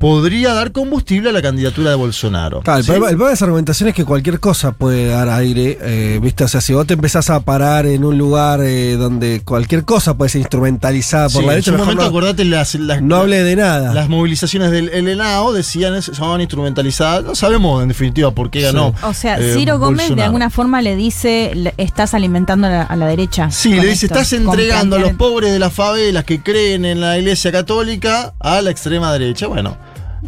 podría 0.00 0.54
dar 0.54 0.72
combustible 0.72 1.28
a 1.28 1.32
la 1.32 1.42
candidatura 1.42 1.90
de 1.90 1.96
Bolsonaro. 1.96 2.62
Claro, 2.62 2.78
el, 2.78 2.84
¿Sí? 2.84 2.88
problema, 2.88 3.10
el 3.10 3.16
problema 3.16 3.28
de 3.28 3.34
esa 3.34 3.44
argumentación 3.44 3.88
es 3.90 3.94
que 3.94 4.04
cualquier 4.06 4.40
cosa 4.40 4.72
puede 4.72 5.06
dar 5.08 5.28
aire, 5.28 5.78
eh, 5.82 6.18
¿viste? 6.22 6.42
O 6.44 6.48
sea, 6.48 6.62
si 6.62 6.72
vos 6.72 6.86
te 6.86 6.94
empezás 6.94 7.28
a 7.28 7.40
parar 7.40 7.84
en 7.86 8.02
un 8.04 8.16
lugar 8.16 8.60
eh, 8.62 8.96
donde 8.96 9.42
cualquier 9.44 9.84
cosa 9.84 10.14
puede 10.16 10.30
ser 10.30 10.40
instrumentalizada 10.40 11.24
por 11.28 11.32
Sí, 11.32 11.38
la 11.40 11.42
en 11.42 11.48
derecha, 11.50 11.64
su 11.66 11.72
mejor 11.72 11.84
momento, 11.86 12.02
no, 12.02 12.08
acordate, 12.08 12.44
las, 12.46 12.74
las- 12.76 13.02
no 13.02 13.16
hable 13.16 13.42
de 13.44 13.56
nada. 13.56 13.92
las 13.92 14.08
movilizaciones 14.08 14.70
del 14.70 14.88
ENAO 15.06 15.52
decían 15.52 16.00
son 16.00 16.40
instrumentalizadas. 16.40 17.22
No 17.22 17.34
sabemos 17.34 17.82
en 17.82 17.88
definitiva 17.88 18.30
por 18.30 18.50
qué 18.50 18.62
ganó. 18.62 18.94
O 19.02 19.12
sea, 19.12 19.38
eh, 19.38 19.52
Ciro 19.54 19.78
Gómez 19.78 20.16
de 20.16 20.22
alguna 20.22 20.48
forma 20.48 20.80
le 20.80 20.96
dice, 20.96 21.52
estás 21.76 22.14
alimentando 22.14 22.66
a 22.68 22.70
la, 22.70 22.82
a 22.84 22.96
la 22.96 23.06
derecha. 23.06 23.50
Sí, 23.50 23.74
le 23.74 23.86
dice, 23.86 24.06
esto, 24.06 24.18
estás 24.18 24.32
entregando 24.32 24.96
a 24.96 24.98
los 24.98 25.12
pobres 25.12 25.52
de 25.52 25.58
las 25.58 25.74
favelas 25.74 26.24
que 26.24 26.42
creen 26.42 26.86
en 26.86 27.02
la 27.02 27.18
iglesia 27.18 27.52
católica 27.52 28.32
a 28.40 28.62
la 28.62 28.70
extrema 28.70 29.12
derecha. 29.12 29.46
Bueno, 29.46 29.76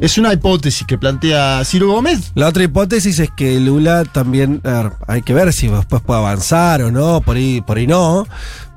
es 0.01 0.19
una 0.19 0.33
hipótesis 0.33 0.87
que 0.87 0.99
plantea 0.99 1.63
Ciro 1.65 1.89
Gómez. 1.89 2.33
La 2.35 2.49
otra 2.49 2.63
hipótesis 2.65 3.19
es 3.19 3.31
que 3.31 3.59
Lula 3.61 4.05
también, 4.05 4.61
ver, 4.63 4.93
hay 5.07 5.23
que 5.23 5.35
ver 5.35 5.53
si 5.53 5.69
después 5.69 6.03
puede 6.03 6.21
avanzar 6.21 6.83
o 6.83 6.91
no, 6.91 7.21
por 7.21 7.37
ahí, 7.37 7.61
por 7.61 7.77
ahí 7.79 7.87
no. 7.87 8.27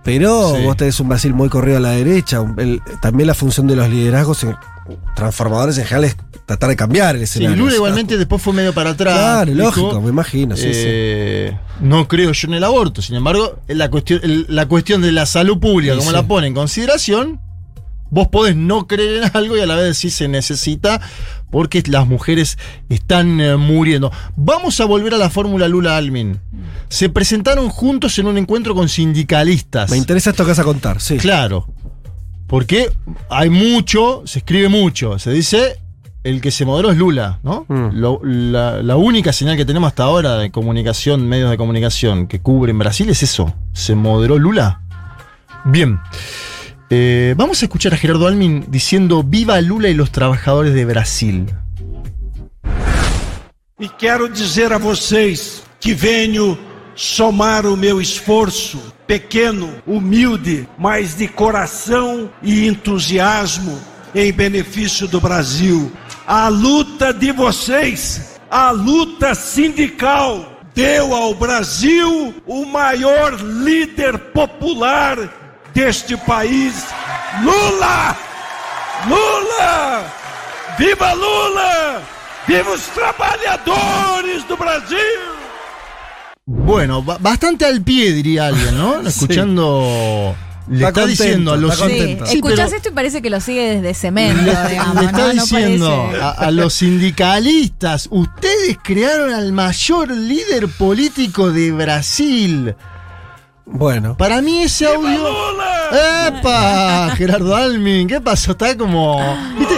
Pero 0.03 0.55
Sí. 0.55 0.63
vos 0.63 0.77
tenés 0.77 0.99
un 0.99 1.09
Brasil 1.09 1.33
muy 1.33 1.49
corrido 1.49 1.77
a 1.77 1.79
la 1.79 1.91
derecha. 1.91 2.39
El- 2.57 2.79
también 3.01 3.25
la 3.27 3.33
función 3.33 3.65
de 3.65 3.75
los 3.75 3.89
liderazgos 3.89 4.43
en- 4.43 4.55
transformadores 5.15 5.77
en 5.79 5.85
general 5.85 6.03
es 6.05 6.17
tratar 6.45 6.69
de 6.69 6.75
cambiar 6.75 7.15
el 7.15 7.21
Sí, 7.21 7.39
escenario. 7.39 7.57
Lula 7.63 7.73
igualmente 7.75 8.17
después 8.17 8.39
fue 8.39 8.53
medio 8.53 8.71
para 8.71 8.91
atrás. 8.91 9.17
Claro, 9.17 9.51
dijo, 9.51 9.63
lógico, 9.63 10.01
me 10.01 10.09
imagino, 10.09 10.55
sí, 10.55 10.65
eh, 10.67 11.57
No 11.81 12.07
creo 12.07 12.31
yo 12.33 12.47
en 12.47 12.53
el 12.53 12.63
aborto. 12.63 13.01
Sin 13.01 13.15
embargo, 13.15 13.57
la 13.67 13.89
cuestión, 13.89 14.21
la 14.47 14.67
cuestión 14.67 15.01
de 15.01 15.11
la 15.11 15.25
salud 15.25 15.57
pública, 15.59 15.95
como 15.97 16.11
la 16.11 16.21
pone 16.27 16.45
en 16.47 16.53
consideración, 16.53 17.39
vos 18.09 18.27
podés 18.29 18.55
no 18.55 18.87
creer 18.87 19.23
en 19.23 19.31
algo 19.33 19.57
y 19.57 19.61
a 19.61 19.65
la 19.65 19.75
vez 19.75 19.85
decir 19.85 20.11
se 20.11 20.27
necesita 20.27 21.01
porque 21.51 21.83
las 21.87 22.07
mujeres 22.07 22.57
están 22.89 23.39
eh, 23.39 23.55
muriendo. 23.55 24.11
Vamos 24.35 24.79
a 24.81 24.85
volver 24.85 25.13
a 25.13 25.17
la 25.17 25.29
fórmula 25.29 25.67
Lula-Almin. 25.67 26.39
Se 26.89 27.09
presentaron 27.09 27.69
juntos 27.69 28.17
en 28.19 28.27
un 28.27 28.37
encuentro 28.37 28.75
con 28.75 28.89
sindicalistas. 28.89 29.89
Me 29.91 29.97
interesa 29.97 30.31
esto 30.31 30.43
que 30.43 30.49
vas 30.51 30.59
a 30.59 30.63
contar, 30.63 31.01
sí. 31.01 31.17
Claro. 31.17 31.67
Porque 32.47 32.91
hay 33.29 33.49
mucho, 33.49 34.23
se 34.25 34.39
escribe 34.39 34.69
mucho. 34.69 35.17
Se 35.17 35.31
dice 35.31 35.79
el 36.23 36.41
que 36.41 36.51
se 36.51 36.65
moderó 36.65 36.91
es 36.91 36.97
Lula, 36.97 37.39
¿no? 37.43 37.65
Mm. 37.67 37.89
Lo- 37.93 38.19
la, 38.23 38.81
la 38.83 38.95
única 38.97 39.31
señal 39.31 39.55
que 39.57 39.65
tenemos 39.65 39.87
hasta 39.87 40.03
ahora 40.03 40.37
de 40.37 40.51
comunicación, 40.51 41.27
medios 41.27 41.49
de 41.51 41.57
comunicación 41.57 42.27
que 42.27 42.39
cubren 42.41 42.77
Brasil 42.79 43.09
es 43.09 43.23
eso. 43.23 43.53
¿Se 43.73 43.95
moderó 43.95 44.37
Lula? 44.39 44.81
Bien. 45.65 45.99
Eh, 46.89 47.33
vamos 47.35 47.61
a 47.61 47.65
escuchar 47.65 47.93
a 47.93 47.97
Gerardo 47.97 48.27
Almin 48.27 48.65
diciendo 48.67 49.23
Viva 49.23 49.59
Lula 49.59 49.89
y 49.89 49.95
los 49.95 50.11
trabajadores 50.11 50.73
de 50.73 50.85
Brasil. 50.85 51.47
E 53.79 53.89
quero 53.89 54.29
dizer 54.29 54.71
a 54.71 54.77
vocês 54.77 55.63
que 55.79 55.93
venho 55.95 56.57
somar 56.95 57.65
o 57.65 57.75
meu 57.75 57.99
esforço, 57.99 58.93
pequeno, 59.07 59.69
humilde, 59.85 60.67
mas 60.77 61.17
de 61.17 61.27
coração 61.27 62.29
e 62.41 62.67
entusiasmo 62.67 63.79
em 64.13 64.31
benefício 64.31 65.07
do 65.07 65.19
Brasil. 65.19 65.91
A 66.27 66.47
luta 66.47 67.11
de 67.11 67.31
vocês, 67.31 68.39
a 68.49 68.69
luta 68.69 69.33
sindical, 69.33 70.61
deu 70.75 71.15
ao 71.15 71.33
Brasil 71.33 72.33
o 72.45 72.63
maior 72.65 73.33
líder 73.41 74.17
popular 74.31 75.44
deste 75.75 76.17
país, 76.17 76.73
Lula! 77.43 78.15
Lula! 79.07 80.03
Viva 80.79 81.13
Lula! 81.13 82.01
Viva 82.47 82.71
os 82.71 82.81
trabalhadores 82.87 84.47
do 84.47 84.55
Brasil! 84.57 84.97
Bueno, 86.47 87.01
ba- 87.01 87.17
bastante 87.19 87.65
al 87.65 87.81
pie, 87.81 88.11
diría 88.13 88.47
alguien, 88.47 88.77
¿no? 88.77 89.01
Escuchando. 89.07 90.35
Le 90.67 90.77
Está 90.77 90.87
está, 90.87 91.01
contento, 91.01 91.23
diciendo 91.23 91.53
a 91.53 91.57
los 91.57 91.77
Sí, 91.77 92.17
escuchás 92.33 92.57
pero- 92.65 92.75
esto 92.77 92.89
y 92.89 92.91
parece 92.91 93.21
que 93.21 93.29
lo 93.29 93.39
sigue 93.39 93.75
desde 93.75 93.93
cemento, 93.93 94.41
Le, 94.41 94.69
digamos, 94.69 94.95
le 94.95 95.05
está 95.05 95.29
diciendo 95.29 96.11
a 96.23 96.49
los 96.49 96.73
sindicalistas, 96.73 98.07
ustedes 98.09 98.75
crearon 98.83 99.31
al 99.31 99.51
mayor 99.51 100.09
líder 100.09 100.67
político 100.69 101.51
de 101.51 101.71
Brasil. 101.71 102.75
Bueno. 103.65 104.15
Para 104.17 104.41
mí 104.41 104.61
ese 104.63 104.87
audio... 104.87 105.27
¡Epa! 106.27 107.11
Gerardo 107.17 107.55
Almin, 107.55 108.07
¿qué 108.07 108.21
pasó? 108.21 108.51
Está 108.51 108.75
como... 108.77 109.19
¿viste? 109.57 109.75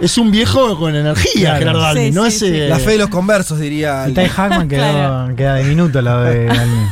Es 0.00 0.16
un 0.16 0.30
viejo 0.30 0.78
con 0.78 0.94
energía, 0.94 1.56
Claro. 1.56 1.58
Gerardo 1.58 1.84
Almin, 1.86 2.04
Sí, 2.04 2.10
no 2.12 2.22
sí, 2.22 2.28
es... 2.28 2.38
sí. 2.38 2.46
eh, 2.46 2.68
La 2.68 2.78
fe 2.78 2.92
de 2.92 2.98
los 2.98 3.08
conversos, 3.08 3.58
diría. 3.58 4.08
Itai 4.08 4.26
alguien. 4.26 4.28
Hackman 4.30 4.68
quedó, 4.68 4.80
Claro. 4.82 5.36
queda 5.36 5.54
diminuto 5.56 6.00
lo 6.02 6.20
de 6.22 6.48
Almin. 6.50 6.88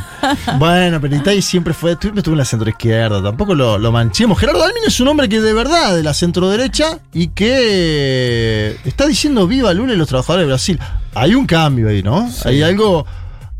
Bueno, 0.59 0.99
pero 0.99 1.15
Itai 1.15 1.41
siempre 1.41 1.73
fue, 1.73 1.95
siempre 2.01 2.19
estuvo 2.19 2.33
en 2.33 2.39
la 2.39 2.45
centro 2.45 2.69
izquierda, 2.69 3.23
tampoco 3.23 3.55
lo, 3.55 3.77
lo 3.77 3.91
manchemos. 3.93 4.37
Gerardo 4.37 4.63
Almin 4.63 4.83
es 4.85 4.99
un 4.99 5.07
hombre 5.07 5.29
que 5.29 5.39
de 5.39 5.53
verdad 5.53 5.95
de 5.95 6.03
la 6.03 6.13
centro 6.13 6.49
derecha 6.49 6.99
y 7.13 7.29
que 7.29 8.77
está 8.83 9.07
diciendo 9.07 9.47
viva 9.47 9.73
Lula 9.73 9.93
y 9.93 9.97
los 9.97 10.07
trabajadores 10.09 10.43
de 10.43 10.47
Brasil. 10.47 10.79
Hay 11.15 11.33
un 11.35 11.45
cambio 11.45 11.87
ahí, 11.87 12.03
¿no? 12.03 12.29
Hay 12.43 12.61
algo 12.61 13.05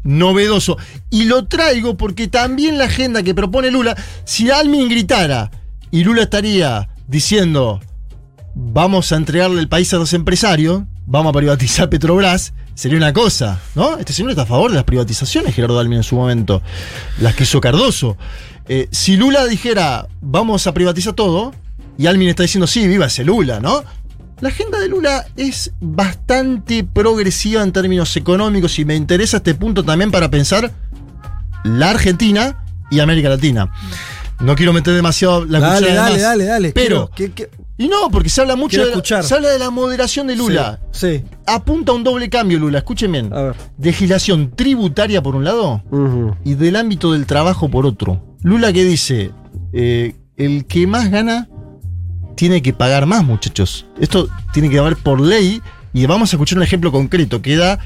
novedoso. 0.07 0.77
Y 1.11 1.25
lo 1.25 1.45
traigo 1.45 1.97
porque 1.97 2.27
también 2.27 2.77
la 2.77 2.85
agenda 2.85 3.21
que 3.21 3.35
propone 3.35 3.69
Lula, 3.69 3.95
si 4.23 4.49
Almin 4.49 4.89
gritara 4.89 5.51
y 5.91 6.03
Lula 6.03 6.23
estaría 6.23 6.89
diciendo 7.07 7.81
vamos 8.59 9.11
a 9.11 9.17
entregarle 9.17 9.59
el 9.59 9.67
país 9.67 9.93
a 9.93 9.97
los 9.97 10.13
empresarios, 10.13 10.83
vamos 11.05 11.29
a 11.29 11.37
privatizar 11.37 11.89
Petrobras, 11.89 12.53
sería 12.73 12.97
una 12.97 13.13
cosa, 13.13 13.59
¿no? 13.75 13.97
Este 13.97 14.13
señor 14.13 14.31
está 14.31 14.43
a 14.43 14.47
favor 14.47 14.71
de 14.71 14.75
las 14.77 14.83
privatizaciones, 14.83 15.53
Gerardo 15.53 15.79
Almin 15.79 15.97
en 15.97 16.03
su 16.03 16.15
momento, 16.15 16.63
las 17.19 17.35
que 17.35 17.43
hizo 17.43 17.61
Cardoso. 17.61 18.17
Eh, 18.67 18.87
si 18.91 19.15
Lula 19.15 19.45
dijera, 19.45 20.07
vamos 20.21 20.65
a 20.65 20.73
privatizar 20.73 21.13
todo, 21.13 21.53
y 21.97 22.07
Almin 22.07 22.29
está 22.29 22.43
diciendo, 22.43 22.65
sí, 22.65 22.87
viva 22.87 23.05
ese 23.05 23.23
Lula, 23.23 23.59
¿no? 23.59 23.83
La 24.39 24.50
agenda 24.50 24.79
de 24.79 24.88
Lula 24.88 25.25
es 25.36 25.72
bastante 25.82 26.84
progresiva 26.84 27.63
en 27.63 27.72
términos 27.72 28.15
económicos 28.17 28.77
y 28.77 28.86
me 28.86 28.96
interesa 28.96 29.38
este 29.38 29.56
punto 29.56 29.84
también 29.84 30.12
para 30.12 30.29
pensar 30.29 30.72
la 31.63 31.89
Argentina 31.89 32.63
y 32.91 33.00
América 33.00 33.29
Latina. 33.29 33.72
No 34.39 34.56
quiero 34.56 34.74
meter 34.74 34.94
demasiado 34.94 35.44
la 35.46 35.60
Dale, 35.60 35.79
cuchara 35.88 35.91
de 35.91 35.98
dale, 35.98 36.13
más, 36.13 36.22
dale, 36.22 36.46
dale. 36.46 36.72
Pero, 36.72 37.10
Quiero- 37.15 37.34
que- 37.34 37.48
que- 37.48 37.58
y 37.79 37.88
no, 37.88 38.10
porque 38.12 38.29
se 38.29 38.41
habla 38.41 38.56
mucho 38.56 38.84
de 38.86 38.96
la, 38.96 39.24
se 39.24 39.34
habla 39.36 39.50
de 39.50 39.60
la 39.60 39.70
moderación 39.72 40.27
de 40.27 40.36
Lula. 40.36 40.79
Sí. 40.91 41.24
Apunta 41.48 41.91
a 41.91 41.96
un 41.96 42.03
doble 42.03 42.29
cambio, 42.29 42.60
Lula. 42.60 42.79
Escuchen 42.79 43.12
bien. 43.12 43.34
A 43.34 43.41
ver. 43.41 43.56
Legislación 43.82 44.51
tributaria 44.56 45.22
por 45.24 45.36
un 45.36 45.44
lado 45.44 45.84
y 46.44 46.53
del 46.53 46.75
ámbito 46.75 47.12
del 47.13 47.25
trabajo 47.25 47.70
por 47.70 47.86
otro. 47.88 48.36
Lula 48.44 48.72
que 48.74 48.84
dice, 48.84 49.32
eh, 49.74 50.15
el 50.38 50.65
que 50.65 50.86
más 50.88 51.10
gana 51.10 51.50
tiene 52.38 52.62
que 52.62 52.72
pagar 52.72 53.06
más, 53.08 53.25
muchachos. 53.25 53.86
Esto 54.00 54.29
tiene 54.53 54.70
que 54.70 54.77
haber 54.77 54.96
por 54.96 55.20
ley 55.20 55.62
y 55.94 56.06
vamos 56.06 56.32
a 56.32 56.38
escuchar 56.38 56.60
un 56.60 56.63
ejemplo 56.63 56.91
concreto 56.91 57.41
que 57.41 57.58
da 57.58 57.79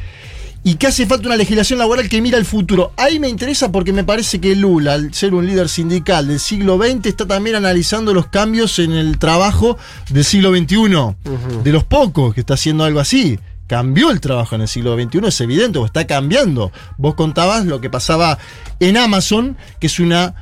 y 0.63 0.75
que 0.75 0.87
hace 0.87 1.07
falta 1.07 1.27
una 1.27 1.37
legislación 1.37 1.79
laboral 1.79 2.09
que 2.09 2.21
mira 2.21 2.37
al 2.37 2.45
futuro. 2.45 2.93
Ahí 2.97 3.17
me 3.17 3.29
interesa 3.29 3.71
porque 3.71 3.93
me 3.93 4.03
parece 4.03 4.39
que 4.39 4.55
Lula, 4.55 4.93
al 4.93 5.13
ser 5.13 5.33
un 5.33 5.47
líder 5.47 5.69
sindical 5.69 6.27
del 6.27 6.39
siglo 6.39 6.77
XX, 6.77 7.07
está 7.07 7.25
también 7.25 7.55
analizando 7.55 8.13
los 8.13 8.27
cambios 8.27 8.77
en 8.77 8.91
el 8.91 9.17
trabajo 9.17 9.77
del 10.09 10.25
siglo 10.25 10.55
XXI. 10.55 11.15
De 11.63 11.71
los 11.71 11.85
pocos 11.85 12.35
que 12.35 12.41
está 12.41 12.53
haciendo 12.53 12.83
algo 12.83 12.99
así. 12.99 13.39
Cambió 13.65 14.11
el 14.11 14.19
trabajo 14.19 14.55
en 14.55 14.61
el 14.61 14.67
siglo 14.67 15.01
XXI, 15.01 15.27
es 15.27 15.39
evidente, 15.39 15.79
o 15.79 15.85
está 15.85 16.05
cambiando. 16.05 16.73
Vos 16.97 17.15
contabas 17.15 17.65
lo 17.65 17.79
que 17.79 17.89
pasaba 17.89 18.37
en 18.81 18.97
Amazon, 18.97 19.55
que 19.79 19.87
es 19.87 19.97
una 19.97 20.35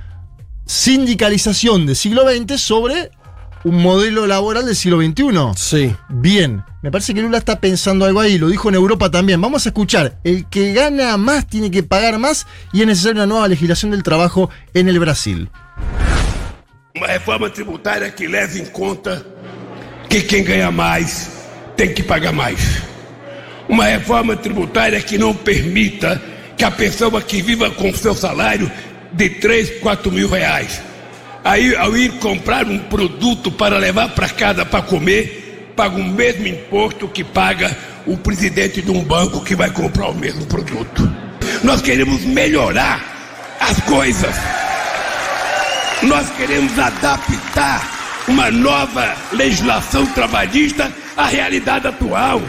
sindicalización 0.66 1.86
del 1.86 1.96
siglo 1.96 2.24
XX 2.28 2.60
sobre 2.60 3.12
un 3.64 3.82
modelo 3.82 4.28
laboral 4.28 4.66
del 4.66 4.76
siglo 4.76 5.02
XXI. 5.02 5.24
Sí. 5.56 5.96
Bien, 6.10 6.64
me 6.82 6.92
parece 6.92 7.14
que 7.14 7.22
Lula 7.22 7.38
está 7.38 7.60
pensando 7.60 8.06
algo 8.06 8.22
ahí, 8.22 8.38
lo 8.38 8.48
dijo 8.48 8.70
en 8.70 8.76
Europa 8.76 9.12
también. 9.12 9.42
Vamos 9.42 9.66
a 9.66 9.70
escuchar, 9.70 10.18
el 10.24 10.46
que 10.46 10.74
gana 10.74 11.18
más 11.18 11.48
tiene 11.48 11.72
que 11.72 11.84
pagar 11.84 12.20
más 12.20 12.48
y 12.72 12.82
es 12.82 12.88
necesaria 12.88 13.24
una 13.24 13.26
nueva 13.26 13.48
legislación 13.48 13.92
del 13.92 14.04
trabajo 14.04 14.50
en 14.74 14.88
el 14.88 15.00
Brasil. 15.00 15.50
Uma 16.96 17.08
reforma 17.08 17.50
tributária 17.50 18.14
que 18.14 18.28
leve 18.28 18.60
em 18.60 18.66
conta 18.66 19.24
que 20.10 20.22
quem 20.22 20.44
ganha 20.44 20.72
mais 20.72 21.30
tem 21.78 21.94
que 21.94 22.04
pagar 22.04 22.34
mais. 22.34 22.60
Uma 23.70 23.86
reforma 23.86 24.36
tributária 24.36 25.00
que 25.00 25.18
não 25.18 25.34
permita 25.34 26.22
que 26.58 26.66
a 26.66 26.72
pessoa 26.72 27.22
que 27.22 27.42
viva 27.42 27.70
com 27.70 27.94
seu 27.94 28.14
salário 28.16 28.70
de 29.14 29.30
3, 29.30 29.80
4 29.80 30.12
mil 30.12 30.28
reais, 30.28 30.82
aí 31.50 31.76
ao 31.76 31.98
ir 31.98 32.12
comprar 32.20 32.68
um 32.68 32.78
produto 32.78 33.52
para 33.52 33.80
levar 33.80 34.10
para 34.10 34.30
casa 34.30 34.64
para 34.64 34.84
comer, 34.84 35.74
paga 35.76 35.96
o 35.96 36.04
mesmo 36.04 36.46
imposto 36.46 37.08
que 37.08 37.24
paga 37.24 37.76
o 38.06 38.16
presidente 38.16 38.84
de 38.84 38.92
um 38.92 39.04
banco 39.04 39.44
que 39.44 39.56
vai 39.56 39.72
comprar 39.72 40.10
o 40.10 40.16
mesmo 40.16 40.46
produto. 40.46 41.12
Nós 41.64 41.82
queremos 41.82 42.24
melhorar 42.24 43.58
as 43.60 43.82
coisas. 43.82 44.36
Nós 46.04 46.30
queremos 46.38 46.78
adaptar 46.78 48.22
uma 48.28 48.52
nova 48.52 49.18
legislação 49.32 50.06
trabalhista 50.06 50.94
à 51.18 51.26
realidade 51.26 51.88
atual. 51.88 52.44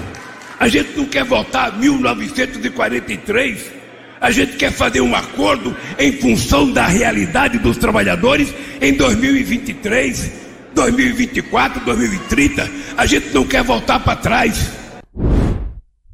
A 0.59 0.69
gente 0.69 0.95
não 0.95 1.07
quer 1.07 1.25
voltar 1.25 1.69
a 1.69 1.73
1943. 1.73 3.79
A 4.20 4.30
gente 4.30 4.56
quer 4.56 4.70
fazer 4.70 5.00
um 5.00 5.14
acordo 5.14 5.74
em 5.98 6.12
função 6.12 6.70
da 6.70 6.86
realidade 6.86 7.58
dos 7.58 7.78
trabalhadores 7.78 8.52
em 8.80 8.92
2023, 8.94 10.32
2024, 10.74 11.84
2030. 11.84 12.70
A 12.98 13.06
gente 13.06 13.32
não 13.32 13.46
quer 13.46 13.62
voltar 13.64 13.98
para 14.00 14.20
trás. 14.20 14.72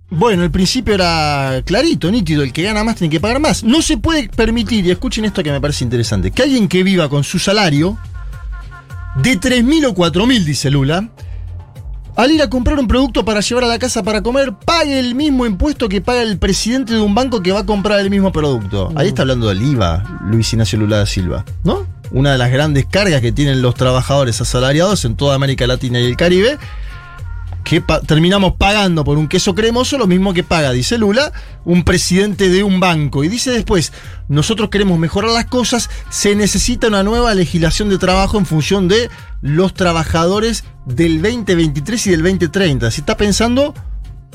Bueno, 0.09 0.45
el 0.45 0.53
principio 0.53 0.95
era 0.95 1.63
clarito, 1.67 2.11
nítido, 2.13 2.45
el 2.45 2.53
que 2.53 2.63
gana 2.63 2.85
más 2.85 2.95
tiene 2.95 3.11
que 3.11 3.19
pagar 3.19 3.41
más. 3.41 3.65
No 3.65 3.83
se 3.83 3.99
puede 3.99 4.29
permitir, 4.29 4.87
y 4.87 4.93
escuchen 4.93 5.25
esto 5.25 5.43
que 5.43 5.51
me 5.51 5.61
parece 5.61 5.83
interesante, 5.83 6.31
que 6.31 6.43
alguien 6.43 6.69
que 6.69 6.85
viva 6.85 7.09
con 7.09 7.25
su 7.25 7.41
salario 7.41 7.99
de 9.17 9.39
3.000 9.39 9.89
o 9.89 9.95
4.000, 9.95 10.45
dice 10.45 10.71
Lula, 10.71 11.09
al 12.17 12.31
ir 12.31 12.43
a 12.43 12.49
comprar 12.49 12.79
un 12.79 12.89
producto 12.89 13.25
para 13.25 13.41
llevar 13.41 13.65
a 13.65 13.69
la 13.69 13.79
casa 13.79 14.03
para 14.03 14.23
comer, 14.23 14.55
pague 14.65 14.99
el 14.99 15.15
mismo 15.15 15.45
impuesto 15.45 15.89
que 15.89 16.01
paga 16.01 16.23
el 16.23 16.39
presidente 16.39 16.95
de 16.95 17.01
un 17.01 17.15
banco 17.15 17.43
que 17.43 17.53
va 17.53 17.61
a 17.61 17.67
comprar 17.67 18.01
el 18.01 18.11
mismo 18.11 18.33
producto. 18.33 18.91
Ahí 18.97 19.09
está 19.09 19.23
hablando 19.23 19.49
del 19.49 19.63
IVA, 19.63 20.21
Luis 20.25 20.53
Ignacio 20.53 20.79
Lula 20.79 20.99
da 20.99 21.07
Silva, 21.07 21.45
¿no? 21.63 21.87
Una 22.11 22.33
de 22.33 22.39
las 22.39 22.51
grandes 22.51 22.87
cargas 22.87 23.21
que 23.21 23.33
tienen 23.33 23.61
los 23.61 23.75
trabajadores 23.75 24.41
asalariados 24.41 25.05
en 25.05 25.17
toda 25.17 25.35
América 25.35 25.67
Latina 25.67 26.01
y 26.01 26.07
el 26.07 26.17
Caribe 26.17 26.59
que 27.69 27.81
pa- 27.81 28.01
terminamos 28.01 28.55
pagando 28.55 29.03
por 29.03 29.19
un 29.19 29.27
queso 29.27 29.55
cremoso 29.57 29.99
lo 29.99 30.07
mismo 30.07 30.33
que 30.33 30.45
paga, 30.45 30.71
dice 30.71 30.99
Lula, 30.99 31.33
un 31.65 31.83
presidente 31.83 32.49
de 32.49 32.63
un 32.63 32.79
banco. 32.79 33.25
Y 33.25 33.29
dice 33.29 33.51
después, 33.51 33.93
nosotros 34.29 34.71
queremos 34.71 35.01
mejorar 35.01 35.33
las 35.33 35.47
cosas, 35.47 35.91
se 36.09 36.37
necesita 36.37 36.87
una 36.87 37.03
nueva 37.03 37.35
legislación 37.35 37.89
de 37.89 37.99
trabajo 37.99 38.39
en 38.39 38.47
función 38.47 38.87
de 38.87 39.11
los 39.43 39.75
trabajadores 39.75 40.63
del 40.87 41.21
2023 41.21 42.07
y 42.07 42.11
del 42.11 42.23
2030. 42.23 42.91
Si 42.93 43.01
está 43.01 43.17
pensando 43.17 43.75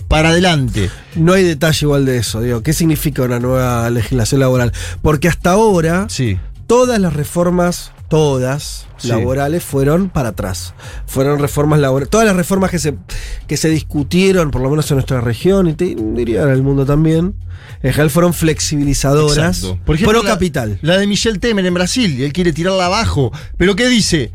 para 0.09 0.29
adelante. 0.29 0.91
No 1.15 1.31
hay 1.31 1.43
detalle 1.45 1.85
igual 1.85 2.03
de 2.03 2.17
eso, 2.17 2.41
digo. 2.41 2.61
¿Qué 2.63 2.73
significa 2.73 3.21
una 3.23 3.39
nueva 3.39 3.89
legislación 3.89 4.41
laboral? 4.41 4.73
Porque 5.01 5.29
hasta 5.29 5.51
ahora 5.51 6.07
Sí. 6.09 6.38
todas 6.67 7.00
las 7.00 7.13
reformas, 7.13 7.93
todas 8.12 8.86
Sí. 8.98 9.08
laborales, 9.08 9.63
fueron 9.63 10.10
para 10.10 10.30
atrás. 10.30 10.75
Fueron 11.08 11.39
reformas 11.39 11.80
laborales. 11.80 12.10
Todas 12.12 12.27
las 12.27 12.36
reformas 12.36 12.70
que 12.70 12.77
se, 12.77 12.94
que 13.48 13.58
se 13.58 13.70
discutieron, 13.70 14.51
por 14.51 14.62
lo 14.62 14.70
menos 14.70 14.91
en 14.91 14.98
nuestra 14.98 15.22
región, 15.22 15.68
y 15.68 15.74
te 15.74 15.96
diría 15.98 16.44
en 16.44 16.50
el 16.50 16.62
mundo 16.62 16.86
también, 16.86 17.34
en 17.82 17.91
general 17.91 18.12
fueron 18.12 18.34
flexibilizadoras. 18.36 19.58
Exacto. 19.63 19.80
Por 19.86 19.96
ejemplo, 19.96 20.20
pro 20.20 20.24
la- 20.27 20.34
capital. 20.36 20.77
La, 20.84 20.98
de 21.00 21.08
Michel 21.08 21.39
Temer 21.39 21.65
en 21.65 21.74
Brasil, 21.74 22.20
y 22.20 22.24
él 22.25 22.32
quiere 22.34 22.53
tirarla 22.53 22.86
abajo. 22.86 23.32
Pero 23.58 23.75
¿qué 23.75 23.88
dice? 23.88 24.32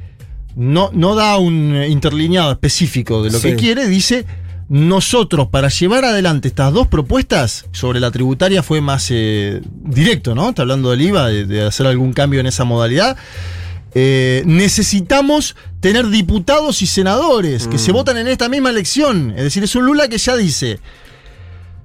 No, 0.56 0.90
no 0.92 1.14
da 1.14 1.36
un 1.36 1.76
eh, 1.76 1.88
interlineado 1.88 2.50
específico 2.50 3.22
de 3.22 3.30
lo 3.30 3.38
Sí. 3.38 3.50
que 3.50 3.56
quiere, 3.56 3.86
dice. 3.86 4.24
Nosotros, 4.68 5.46
para 5.48 5.68
llevar 5.68 6.04
adelante 6.04 6.48
estas 6.48 6.72
dos 6.72 6.88
propuestas, 6.88 7.66
sobre 7.70 8.00
la 8.00 8.10
tributaria 8.10 8.64
fue 8.64 8.80
más 8.80 9.06
eh, 9.10 9.62
directo, 9.84 10.34
¿no? 10.34 10.48
Está 10.48 10.62
hablando 10.62 10.90
del 10.90 11.02
IVA, 11.02 11.28
de, 11.28 11.46
de 11.46 11.64
hacer 11.64 11.86
algún 11.86 12.12
cambio 12.12 12.40
en 12.40 12.46
esa 12.46 12.64
modalidad. 12.64 13.16
Eh, 13.98 14.42
necesitamos 14.44 15.56
tener 15.80 16.08
diputados 16.08 16.82
y 16.82 16.86
senadores 16.86 17.66
que 17.66 17.78
se 17.78 17.92
votan 17.92 18.18
en 18.18 18.28
esta 18.28 18.46
misma 18.50 18.68
elección. 18.68 19.30
Es 19.34 19.44
decir, 19.44 19.64
es 19.64 19.74
un 19.74 19.86
Lula 19.86 20.06
que 20.08 20.18
ya 20.18 20.36
dice: 20.36 20.80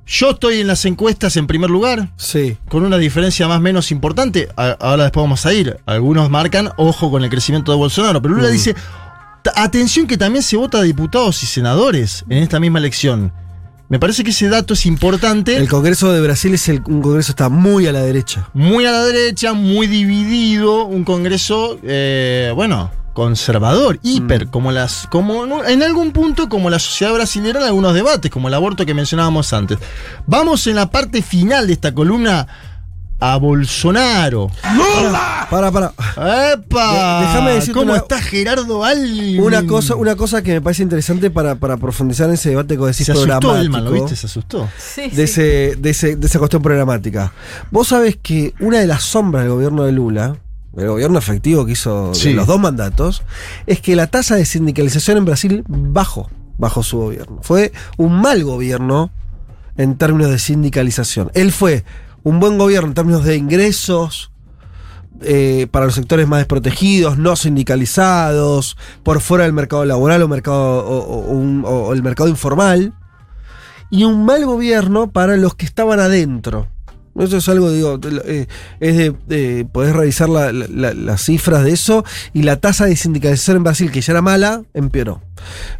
Yo 0.05 0.31
estoy 0.31 0.59
en 0.59 0.67
las 0.67 0.83
encuestas 0.83 1.37
en 1.37 1.47
primer 1.47 1.69
lugar, 1.69 2.09
Sí. 2.17 2.57
con 2.67 2.83
una 2.83 2.97
diferencia 2.97 3.47
más 3.47 3.59
o 3.59 3.61
menos 3.61 3.91
importante. 3.91 4.49
A- 4.57 4.71
ahora 4.81 5.03
después 5.03 5.23
vamos 5.23 5.45
a 5.45 5.53
ir. 5.53 5.77
Algunos 5.85 6.29
marcan, 6.29 6.71
ojo 6.75 7.09
con 7.09 7.23
el 7.23 7.29
crecimiento 7.29 7.71
de 7.71 7.77
Bolsonaro, 7.77 8.21
pero 8.21 8.33
Lula 8.35 8.49
Mm. 8.49 8.51
dice, 8.51 8.75
"Ta- 9.41 9.53
atención 9.55 10.05
que 10.05 10.17
también 10.17 10.43
se 10.43 10.57
vota 10.57 10.79
a 10.79 10.81
diputados 10.81 11.41
y 11.43 11.45
senadores 11.45 12.25
en 12.27 12.39
esta 12.39 12.59
misma 12.59 12.79
elección. 12.79 13.31
Me 13.91 13.99
parece 13.99 14.23
que 14.23 14.29
ese 14.29 14.47
dato 14.47 14.73
es 14.73 14.85
importante. 14.85 15.57
El 15.57 15.67
Congreso 15.67 16.13
de 16.13 16.21
Brasil 16.21 16.53
es 16.53 16.69
el, 16.69 16.81
un 16.85 17.01
Congreso 17.01 17.27
que 17.27 17.31
está 17.33 17.49
muy 17.49 17.87
a 17.87 17.91
la 17.91 17.99
derecha. 17.99 18.49
muy 18.53 18.85
a 18.85 18.91
la 18.91 19.03
derecha, 19.03 19.51
muy 19.51 19.85
dividido, 19.87 20.85
un 20.85 21.03
Congreso, 21.03 21.77
eh, 21.83 22.53
bueno, 22.55 22.89
conservador, 23.11 23.99
hiper, 24.01 24.47
como 24.47 24.71
las, 24.71 25.07
como 25.11 25.65
en 25.65 25.83
algún 25.83 26.13
punto 26.13 26.47
como 26.47 26.69
la 26.69 26.79
sociedad 26.79 27.13
brasileña 27.13 27.59
en 27.59 27.65
algunos 27.65 27.93
debates, 27.93 28.31
como 28.31 28.47
el 28.47 28.53
aborto 28.53 28.85
que 28.85 28.93
mencionábamos 28.93 29.51
antes. 29.51 29.77
Vamos 30.25 30.65
en 30.67 30.77
la 30.77 30.89
parte 30.89 31.21
final 31.21 31.67
de 31.67 31.73
esta 31.73 31.93
columna 31.93 32.47
a 33.21 33.37
Bolsonaro. 33.37 34.49
Para, 35.49 35.71
para. 35.71 35.93
¡Epa! 36.53 37.19
De- 37.19 37.25
déjame 37.27 37.51
decirte 37.51 37.73
¿Cómo 37.79 37.91
una- 37.91 38.01
está 38.01 38.19
Gerardo 38.21 38.83
Alvin? 38.83 39.39
Una 39.41 39.65
cosa, 39.65 39.95
una 39.95 40.15
cosa 40.15 40.41
que 40.41 40.53
me 40.53 40.61
parece 40.61 40.83
interesante 40.83 41.29
para, 41.29 41.55
para 41.55 41.77
profundizar 41.77 42.27
en 42.27 42.33
ese 42.33 42.49
debate 42.49 42.77
que 42.77 42.83
decís 42.85 43.05
Se 43.05 43.11
asustó. 43.11 43.55
Elman, 43.55 43.85
¿lo 43.85 43.91
viste? 43.91 44.15
Se 44.15 44.25
asustó. 44.25 44.67
de, 44.97 45.23
ese, 45.23 45.75
de, 45.77 45.89
ese- 45.91 46.15
de 46.15 46.27
esa 46.27 46.39
cuestión 46.39 46.61
programática. 46.61 47.31
Vos 47.69 47.89
sabés 47.89 48.17
que 48.21 48.53
una 48.59 48.79
de 48.79 48.87
las 48.87 49.03
sombras 49.03 49.43
del 49.43 49.53
gobierno 49.53 49.83
de 49.83 49.91
Lula, 49.91 50.37
el 50.75 50.87
gobierno 50.87 51.19
efectivo 51.19 51.65
que 51.65 51.73
hizo 51.73 52.13
Sí. 52.15 52.33
los 52.33 52.47
dos 52.47 52.59
mandatos, 52.59 53.21
es 53.67 53.81
que 53.81 53.95
la 53.95 54.07
tasa 54.07 54.35
de 54.35 54.45
sindicalización 54.45 55.17
en 55.17 55.25
Brasil 55.25 55.63
bajó 55.67 56.29
bajo 56.57 56.81
su 56.81 56.97
gobierno. 56.97 57.39
Fue 57.43 57.71
un 57.97 58.19
mal 58.21 58.43
gobierno 58.43 59.11
en 59.77 59.95
términos 59.97 60.31
de 60.31 60.39
sindicalización. 60.39 61.29
Él 61.33 61.51
fue 61.51 61.83
un 62.23 62.39
buen 62.39 62.57
gobierno 62.57 62.87
en 62.89 62.93
términos 62.93 63.23
de 63.23 63.35
ingresos. 63.37 64.27
eh, 65.23 65.67
para 65.69 65.85
los 65.85 65.93
sectores 65.93 66.27
más 66.27 66.39
desprotegidos, 66.39 67.19
no 67.19 67.35
sindicalizados, 67.35 68.75
por 69.03 69.21
fuera 69.21 69.43
del 69.43 69.53
mercado 69.53 69.85
laboral 69.85 70.23
o, 70.23 70.27
mercado, 70.27 70.79
o- 70.83 71.67
o- 71.67 71.93
el 71.93 72.01
mercado 72.01 72.27
informal 72.27 72.93
y 73.91 74.03
un 74.05 74.25
mal 74.25 74.43
gobierno 74.45 75.11
para 75.11 75.37
los 75.37 75.53
que 75.53 75.65
estaban 75.65 75.99
adentro. 75.99 76.69
Eso 77.19 77.37
es 77.37 77.49
algo, 77.49 77.69
digo, 77.71 77.99
eh, 78.25 78.47
es 78.79 78.97
de, 79.27 79.65
revisar 79.93 80.29
la- 80.29 80.51
la- 80.53 80.93
las 80.93 81.21
cifras 81.25 81.63
de 81.63 81.71
eso 81.71 82.05
y 82.33 82.43
la 82.43 82.55
tasa 82.57 82.85
de 82.85 82.95
sindicalización 82.95 83.57
en 83.57 83.63
Brasil, 83.63 83.91
que 83.91 84.01
ya 84.01 84.13
era 84.13 84.21
mala, 84.21 84.63
empeoró. 84.73 85.21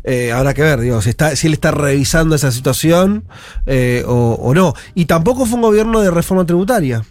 Eh, 0.03 0.31
habrá 0.31 0.53
que 0.53 0.61
ver, 0.61 0.79
digo, 0.81 1.01
si, 1.01 1.09
está, 1.11 1.35
si 1.35 1.47
él 1.47 1.53
está 1.53 1.71
revisando 1.71 2.35
esa 2.35 2.51
situación 2.51 3.23
eh, 3.65 4.03
o, 4.07 4.33
o 4.41 4.53
no. 4.53 4.73
Y 4.95 5.05
tampoco 5.05 5.45
fue 5.45 5.55
un 5.55 5.61
gobierno 5.61 6.01
de 6.01 6.11
reforma 6.11 6.45
tributaria. 6.45 7.03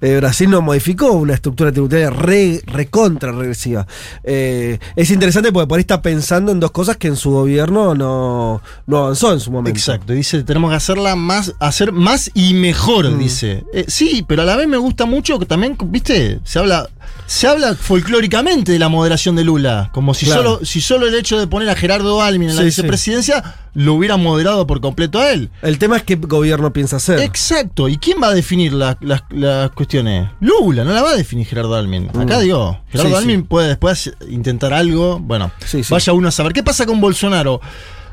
Eh, 0.00 0.16
Brasil 0.16 0.48
no 0.50 0.60
modificó 0.62 1.12
una 1.12 1.34
estructura 1.34 1.72
tributaria 1.72 2.10
re, 2.10 2.60
recontra 2.66 3.32
regresiva. 3.32 3.86
Eh, 4.24 4.78
es 4.96 5.10
interesante 5.10 5.52
porque 5.52 5.66
por 5.66 5.78
ahí 5.78 5.82
está 5.82 6.00
pensando 6.02 6.52
en 6.52 6.60
dos 6.60 6.70
cosas 6.70 6.96
que 6.96 7.08
en 7.08 7.16
su 7.16 7.30
gobierno 7.30 7.94
no, 7.94 8.62
no 8.86 8.98
avanzó 8.98 9.32
en 9.32 9.40
su 9.40 9.50
momento. 9.50 9.76
Exacto, 9.78 10.12
dice, 10.12 10.42
tenemos 10.44 10.70
que 10.70 10.76
hacerla 10.76 11.16
más, 11.16 11.54
hacer 11.58 11.92
más 11.92 12.30
y 12.34 12.54
mejor, 12.54 13.10
Mm. 13.10 13.18
dice. 13.18 13.64
Eh, 13.72 13.84
sí, 13.88 14.24
pero 14.26 14.42
a 14.42 14.44
la 14.44 14.56
vez 14.56 14.68
me 14.68 14.76
gusta 14.76 15.04
mucho 15.06 15.38
que 15.38 15.46
también, 15.46 15.76
viste, 15.86 16.40
se 16.44 16.58
habla, 16.58 16.88
se 17.30 17.46
habla 17.46 17.74
folclóricamente 17.74 18.72
de 18.72 18.78
la 18.78 18.88
moderación 18.88 19.36
de 19.36 19.44
Lula, 19.44 19.90
como 19.92 20.14
si 20.14 20.24
Claro. 20.24 20.42
solo, 20.54 20.64
si 20.64 20.80
solo 20.80 21.06
el 21.06 21.14
hecho 21.14 21.38
de 21.38 21.46
poner 21.46 21.68
a 21.68 21.74
Gerardo 21.76 22.22
Almin 22.22 22.48
en 22.48 22.56
la 22.56 22.62
Sí, 22.62 22.70
sí. 22.70 22.80
vicepresidencia 22.80 23.54
lo 23.74 23.92
hubiera 23.94 24.16
moderado 24.16 24.66
por 24.66 24.80
completo 24.80 25.20
a 25.20 25.30
él. 25.30 25.50
El 25.60 25.78
tema 25.78 25.98
es 25.98 26.04
qué 26.04 26.14
gobierno 26.16 26.72
piensa 26.72 26.96
hacer. 26.96 27.18
Exacto, 27.20 27.88
¿y 27.88 27.98
quién 27.98 28.16
va 28.22 28.28
a 28.28 28.34
definir 28.34 28.72
la- 28.72 28.96
las, 29.02 29.22
las 29.30 29.70
cuestiones? 29.72 30.30
Lula, 30.40 30.84
no 30.84 30.92
la 30.94 31.02
va 31.02 31.10
a 31.10 31.16
definir 31.16 31.46
Gerardo 31.46 31.76
Almin. 31.76 32.08
Acá 32.08 32.38
Mm. 32.38 32.40
digo, 32.40 32.80
Gerardo 32.88 33.10
Sí, 33.10 33.16
Almin 33.16 33.44
puede 33.44 33.68
después 33.68 34.10
intentar 34.28 34.72
algo. 34.72 35.18
Bueno, 35.20 35.52
vaya 35.90 36.12
uno 36.14 36.28
a 36.28 36.30
saber. 36.32 36.54
¿Qué 36.54 36.62
pasa 36.62 36.86
con 36.86 36.98
Bolsonaro? 36.98 37.60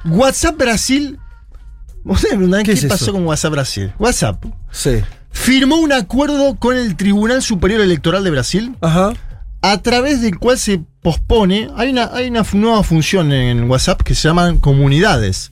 WhatsApp 0.04 0.58
Brasil. 0.58 1.17
Ustedes 2.04 2.34
me 2.34 2.38
preguntan, 2.39 2.63
¿Qué 2.63 2.73
¿qué, 2.73 2.80
es 2.80 2.86
pasó 2.86 3.06
eso? 3.06 3.13
con 3.13 3.25
WhatsApp 3.25 3.51
Brasil? 3.54 3.93
WhatsApp 3.97 4.43
Sí. 4.71 5.01
Firmó 5.35 5.75
un 5.75 5.91
acuerdo 5.91 6.55
con 6.55 6.75
el 6.77 6.95
Tribunal 6.95 7.41
Superior 7.43 7.81
Electoral 7.81 8.23
de 8.23 8.31
Brasil 8.31 8.75
Ajá. 8.81 9.13
a 9.61 9.77
través 9.81 10.21
del 10.21 10.39
cual 10.39 10.57
se 10.57 10.81
pospone. 11.01 11.69
Hay 11.75 11.89
una, 11.89 12.09
hay 12.13 12.29
una 12.29 12.43
nueva 12.53 12.81
función 12.83 13.31
en 13.31 13.69
WhatsApp 13.69 14.01
que 14.01 14.15
se 14.15 14.27
llaman 14.29 14.57
comunidades, 14.57 15.51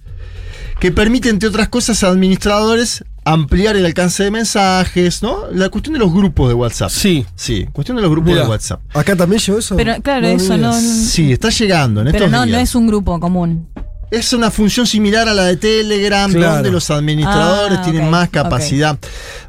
que 0.80 0.92
permite, 0.92 1.30
entre 1.30 1.50
otras 1.50 1.68
cosas, 1.70 2.04
a 2.04 2.08
administradores 2.08 3.04
ampliar 3.26 3.76
el 3.76 3.86
alcance 3.86 4.24
de 4.24 4.32
mensajes, 4.32 5.22
¿no? 5.22 5.52
La 5.52 5.70
cuestión 5.70 5.94
de 5.94 6.00
los 6.00 6.12
grupos 6.14 6.48
de 6.48 6.56
WhatsApp. 6.56 6.90
Sí. 6.90 7.26
Sí, 7.36 7.68
cuestión 7.72 7.98
de 7.98 8.02
los 8.02 8.12
grupos 8.12 8.34
de 8.36 8.42
WhatsApp. 8.42 8.82
Acá 8.96 9.16
también 9.16 9.42
llegó 9.42 9.60
eso. 9.60 9.76
Pero 9.76 10.02
claro, 10.02 10.28
eso 10.28 10.58
no. 10.58 10.74
Sí, 10.74 11.32
está 11.32 11.50
llegando 11.50 12.02
en 12.02 12.08
Pero 12.08 12.26
estos 12.26 12.32
no, 12.32 12.46
días. 12.46 12.58
no 12.58 12.64
es 12.64 12.76
un 12.76 12.88
grupo 12.88 13.20
común. 13.20 13.68
Es 14.14 14.32
una 14.32 14.52
función 14.52 14.86
similar 14.86 15.28
a 15.28 15.34
la 15.34 15.46
de 15.46 15.58
Telegram, 15.58 16.32
Claro. 16.32 16.54
donde 16.56 16.70
los 16.72 16.90
administradores 16.92 17.80
Ah, 17.80 17.82
tienen 17.84 18.12
más 18.12 18.30
capacidad 18.30 18.98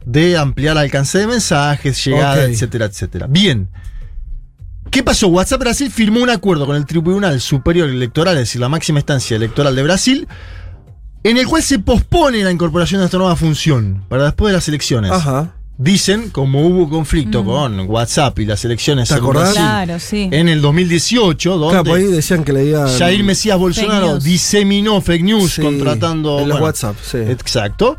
de 0.06 0.38
ampliar 0.38 0.72
el 0.72 0.78
alcance 0.78 1.18
de 1.18 1.26
mensajes, 1.26 2.02
llegada, 2.02 2.44
Ok. 2.44 2.50
etcétera, 2.50 2.86
etcétera. 2.86 3.26
Bien. 3.28 3.68
¿Qué 4.90 5.02
pasó? 5.02 5.28
WhatsApp 5.28 5.60
Brasil 5.60 5.90
firmó 5.90 6.20
un 6.22 6.30
acuerdo 6.30 6.64
con 6.64 6.76
el 6.76 6.86
Tribunal 6.86 7.40
Superior 7.42 7.90
Electoral, 7.90 8.36
es 8.36 8.42
decir, 8.44 8.60
la 8.60 8.70
máxima 8.70 9.00
instancia 9.00 9.36
electoral 9.36 9.76
de 9.76 9.82
Brasil, 9.82 10.28
en 11.24 11.36
el 11.36 11.46
cual 11.46 11.62
se 11.62 11.78
pospone 11.78 12.42
la 12.42 12.50
incorporación 12.50 13.00
de 13.00 13.06
esta 13.06 13.18
nueva 13.18 13.36
función 13.36 14.04
para 14.08 14.24
después 14.24 14.50
de 14.50 14.56
las 14.56 14.66
elecciones. 14.68 15.10
Ajá. 15.10 15.56
Dicen, 15.76 16.30
como 16.30 16.64
hubo 16.68 16.88
conflicto 16.88 17.42
Mm. 17.42 17.46
con 17.46 17.80
WhatsApp 17.90 18.38
y 18.38 18.46
las 18.46 18.64
elecciones 18.64 19.08
¿Te 19.08 19.14
en 19.14 19.20
acordás? 19.20 19.42
Brasil 19.54 19.60
Claro, 19.62 19.98
sí. 19.98 20.28
en 20.30 20.48
el 20.48 20.60
2018, 20.62 21.58
donde 21.58 21.82
Claro, 21.82 21.94
ahí 21.96 22.04
decían 22.04 22.44
que 22.44 22.52
le 22.52 22.60
digan. 22.64 22.88
Jair 22.96 23.24
Mesías 23.24 23.58
Bolsonaro 23.58 24.18
diseminó 24.20 25.00
fake 25.00 25.22
news 25.24 25.52
Sí, 25.54 25.62
contratando. 25.62 26.38
En 26.38 26.48
los 26.48 26.58
bueno, 26.58 26.66
WhatsApp, 26.66 26.96
sí. 27.02 27.18
Exacto. 27.18 27.96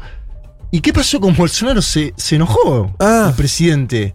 ¿Y 0.71 0.79
qué 0.79 0.93
pasó 0.93 1.19
con 1.19 1.35
Bolsonaro? 1.35 1.81
Se, 1.81 2.13
se 2.15 2.35
enojó 2.37 2.95
Ah. 2.99 3.27
el 3.29 3.35
presidente. 3.35 4.13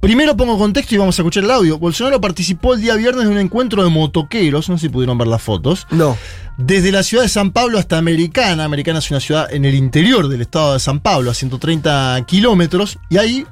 Primero 0.00 0.34
pongo 0.34 0.56
contexto 0.58 0.94
y 0.94 0.98
vamos 0.98 1.18
a 1.18 1.22
escuchar 1.22 1.44
el 1.44 1.50
audio. 1.50 1.78
Bolsonaro 1.78 2.20
participó 2.22 2.72
el 2.74 2.80
día 2.80 2.94
viernes 2.96 3.24
de 3.24 3.30
un 3.30 3.38
encuentro 3.38 3.84
de 3.84 3.90
motoqueros, 3.90 4.68
no 4.70 4.78
sé 4.78 4.86
si 4.86 4.88
pudieron 4.88 5.18
ver 5.18 5.28
las 5.28 5.42
fotos, 5.42 5.86
No. 5.90 6.16
desde 6.56 6.90
la 6.90 7.02
ciudad 7.02 7.22
de 7.24 7.28
San 7.28 7.50
Pablo 7.50 7.78
hasta 7.78 7.98
Americana. 7.98 8.64
Americana 8.64 9.00
es 9.00 9.10
una 9.10 9.20
ciudad 9.20 9.52
en 9.52 9.66
el 9.66 9.74
interior 9.74 10.28
del 10.28 10.40
estado 10.40 10.72
de 10.72 10.80
San 10.80 11.00
Pablo, 11.00 11.30
a 11.30 11.34
130 11.34 12.24
kilómetros. 12.26 12.98
Y 13.10 13.18
ahí, 13.18 13.46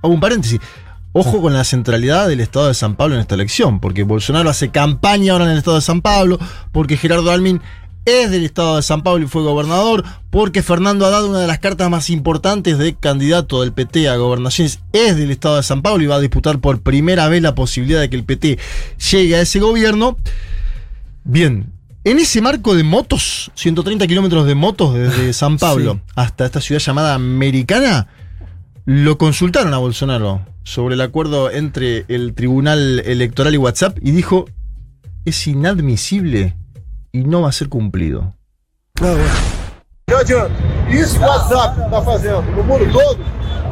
hago 0.00 0.14
un 0.14 0.20
paréntesis, 0.20 0.60
ojo 1.12 1.42
con 1.42 1.52
la 1.52 1.64
centralidad 1.64 2.28
del 2.28 2.38
estado 2.38 2.68
de 2.68 2.74
San 2.74 2.94
Pablo 2.94 3.16
en 3.16 3.20
esta 3.20 3.34
elección, 3.34 3.80
porque 3.80 4.04
Bolsonaro 4.04 4.48
hace 4.50 4.70
campaña 4.70 5.32
ahora 5.32 5.46
en 5.46 5.50
el 5.50 5.58
estado 5.58 5.76
de 5.78 5.82
San 5.82 6.02
Pablo, 6.02 6.38
porque 6.70 6.96
Gerardo 6.96 7.32
Almin 7.32 7.60
es 8.04 8.30
del 8.30 8.44
estado 8.44 8.76
de 8.76 8.82
San 8.82 9.02
Pablo 9.02 9.24
y 9.24 9.28
fue 9.28 9.42
gobernador, 9.42 10.04
porque 10.30 10.62
Fernando 10.62 11.06
Haddad, 11.06 11.26
una 11.26 11.40
de 11.40 11.46
las 11.46 11.58
cartas 11.58 11.90
más 11.90 12.10
importantes 12.10 12.78
de 12.78 12.94
candidato 12.94 13.60
del 13.60 13.72
PT 13.72 14.08
a 14.08 14.16
gobernaciones, 14.16 14.80
es 14.92 15.16
del 15.16 15.30
estado 15.30 15.56
de 15.56 15.62
San 15.62 15.82
Pablo 15.82 16.02
y 16.02 16.06
va 16.06 16.16
a 16.16 16.20
disputar 16.20 16.58
por 16.58 16.80
primera 16.80 17.28
vez 17.28 17.42
la 17.42 17.54
posibilidad 17.54 18.00
de 18.00 18.10
que 18.10 18.16
el 18.16 18.24
PT 18.24 18.58
llegue 19.10 19.36
a 19.36 19.40
ese 19.40 19.60
gobierno. 19.60 20.16
Bien, 21.24 21.72
En 22.04 22.18
ese 22.18 22.40
marco 22.40 22.74
de 22.74 22.84
motos, 22.84 23.50
130 23.54 24.06
kilómetros 24.06 24.46
de 24.46 24.54
motos 24.54 24.94
desde 24.94 25.32
San 25.34 25.58
Pablo 25.58 26.00
hasta 26.14 26.46
esta 26.46 26.60
ciudad 26.60 26.80
llamada 26.80 27.14
Americana, 27.14 28.08
lo 28.86 29.18
consultaron 29.18 29.74
a 29.74 29.78
Bolsonaro 29.78 30.46
sobre 30.62 30.94
el 30.94 31.02
acuerdo 31.02 31.50
entre 31.50 32.06
el 32.08 32.32
Tribunal 32.34 33.00
Electoral 33.00 33.54
y 33.54 33.58
WhatsApp 33.58 33.98
y 34.00 34.12
dijo, 34.12 34.46
es 35.26 35.46
inadmisible 35.46 36.56
y 37.12 37.24
no 37.24 37.42
va 37.42 37.48
a 37.48 37.52
ser 37.52 37.68
cumplido. 37.68 38.32
Ah, 39.00 39.12
bueno. 39.12 39.58
Não 40.08 40.18
adianta. 40.18 40.52
Isso 40.90 41.18
o 41.18 41.22
WhatsApp 41.22 41.80
está 41.80 42.02
fazendo 42.02 42.42
no 42.42 42.64
mundo 42.64 42.90
todo, 42.90 43.18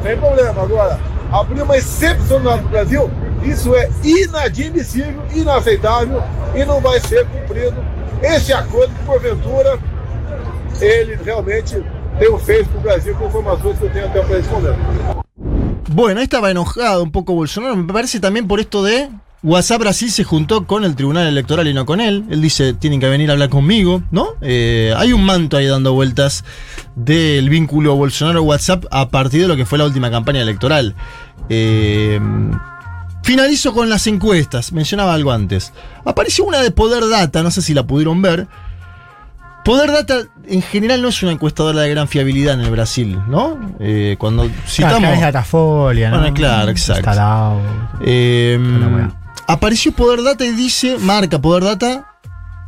sem 0.03 0.17
problema. 0.19 0.63
Agora, 0.63 1.01
abrir 1.33 1.63
uma 1.63 1.77
excepcional 1.77 2.59
no 2.59 2.69
Brasil, 2.69 3.11
isso 3.43 3.75
é 3.75 3.89
inadmissível, 4.05 5.23
inaceitável 5.35 6.23
e 6.55 6.65
não 6.65 6.81
vai 6.81 7.01
ser 7.01 7.27
cumprido. 7.27 7.77
Esse 8.23 8.53
acordo, 8.53 8.95
que 8.95 9.05
porventura, 9.05 9.79
ele 10.81 11.19
realmente 11.25 11.83
tem 12.19 12.39
feito 12.39 12.69
para 12.69 12.79
o 12.79 12.83
Brasil 12.83 13.15
com 13.17 13.27
informações 13.27 13.79
que 13.79 13.85
eu 13.85 13.91
tenho 13.91 14.07
até 14.07 14.23
para 14.23 14.39
esse 14.39 14.49
momento. 14.51 14.79
Bueno, 15.89 16.21
ahí 16.21 16.25
estaba 16.25 16.51
enojado 16.51 17.03
un 17.03 17.11
poco 17.11 17.35
Bolsonaro, 17.35 17.77
me 17.77 17.91
parece 17.91 18.21
también 18.21 18.47
por 18.47 18.61
esto 18.61 18.85
de 18.85 19.09
WhatsApp 19.47 19.79
Brasil 19.79 20.11
se 20.11 20.25
juntó 20.25 20.67
con 20.67 20.85
el 20.85 20.97
Tribunal 20.97 21.29
Electoral 21.29 21.69
y 21.69 21.73
no 21.73 21.87
con 21.87 22.01
él. 22.01 22.25
Él 22.31 22.43
dice, 22.43 22.75
tienen 22.75 22.99
que 22.99 23.09
venir 23.09 23.31
a 23.31 23.35
hablar 23.35 23.49
conmigo, 23.49 24.03
¿no? 24.11 24.31
Eh, 24.41 24.93
hay 24.97 25.13
un 25.13 25.25
manto 25.25 25.57
ahí 25.57 25.67
dando 25.67 25.93
vueltas 25.93 26.45
del 26.97 27.49
vínculo 27.49 27.95
Bolsonaro-WhatsApp 27.95 28.87
a 28.91 29.09
partir 29.09 29.43
de 29.43 29.47
lo 29.47 29.55
que 29.55 29.65
fue 29.65 29.79
la 29.79 29.85
última 29.85 30.11
campaña 30.11 30.43
electoral. 30.43 30.97
Eh, 31.49 32.21
finalizo 33.23 33.73
con 33.73 33.89
las 33.89 34.09
encuestas, 34.09 34.73
mencionaba 34.73 35.15
algo 35.15 35.31
antes. 35.31 35.73
Apareció 36.05 36.45
una 36.45 36.61
de 36.61 36.73
Poder 36.73 37.09
Data, 37.09 37.45
no 37.45 37.53
sé 37.53 37.63
si 37.63 37.73
la 37.73 37.87
pudieron 37.87 38.21
ver. 38.21 38.49
Poder 39.65 39.93
Data 39.93 40.25
en 40.49 40.61
general 40.61 41.03
no 41.03 41.09
es 41.09 41.23
una 41.23 41.31
encuestadora 41.31 41.83
de 41.83 41.91
gran 41.91 42.09
fiabilidad 42.09 42.55
en 42.55 42.63
el 42.63 42.71
Brasil, 42.73 43.21
¿no? 43.29 43.61
Eh, 43.79 44.17
cuando 44.19 44.51
citamos... 44.67 45.05
Acá 45.05 45.15
es 45.15 45.21
Datafolia, 45.21 46.11
¿no? 46.11 46.19
Bueno, 46.19 46.35
claro, 46.35 46.73
exacto. 46.73 47.61
Eh. 48.01 48.59
Apareció 49.49 49.93
Poder 49.93 50.23
Data 50.23 50.45
y 50.45 50.53
dice, 50.53 50.99
marca 50.99 51.41
Poder 51.41 51.65
Data, 51.65 52.07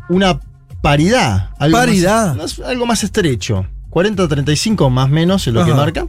una 0.08 0.40
paridad. 0.80 1.50
Algo 1.58 1.76
Paridad. 1.78 2.34
Más, 2.36 2.58
algo 2.60 2.86
más 2.86 3.02
estrecho. 3.04 3.66
40-35 3.90 4.90
más 4.90 5.06
o 5.06 5.08
menos 5.08 5.46
es 5.46 5.52
lo 5.54 5.64
que 5.64 5.74
marca. 5.74 6.06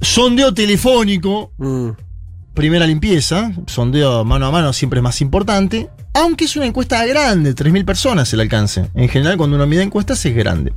Sondeo 0.00 0.52
telefónico, 0.52 1.52
Mm. 1.58 1.90
primera 2.54 2.86
limpieza. 2.86 3.52
Sondeo 3.66 4.24
mano 4.24 4.46
a 4.46 4.50
mano 4.50 4.72
siempre 4.72 4.98
es 4.98 5.02
más 5.02 5.20
importante. 5.20 5.88
Aunque 6.14 6.44
es 6.44 6.56
una 6.56 6.66
encuesta 6.66 7.04
grande, 7.06 7.54
3.000 7.54 7.84
personas 7.86 8.32
el 8.32 8.40
alcance. 8.40 8.90
En 8.94 9.08
general, 9.08 9.36
cuando 9.38 9.56
uno 9.56 9.66
mide 9.66 9.82
encuestas 9.82 10.24
es 10.26 10.34
grande. 10.34 10.74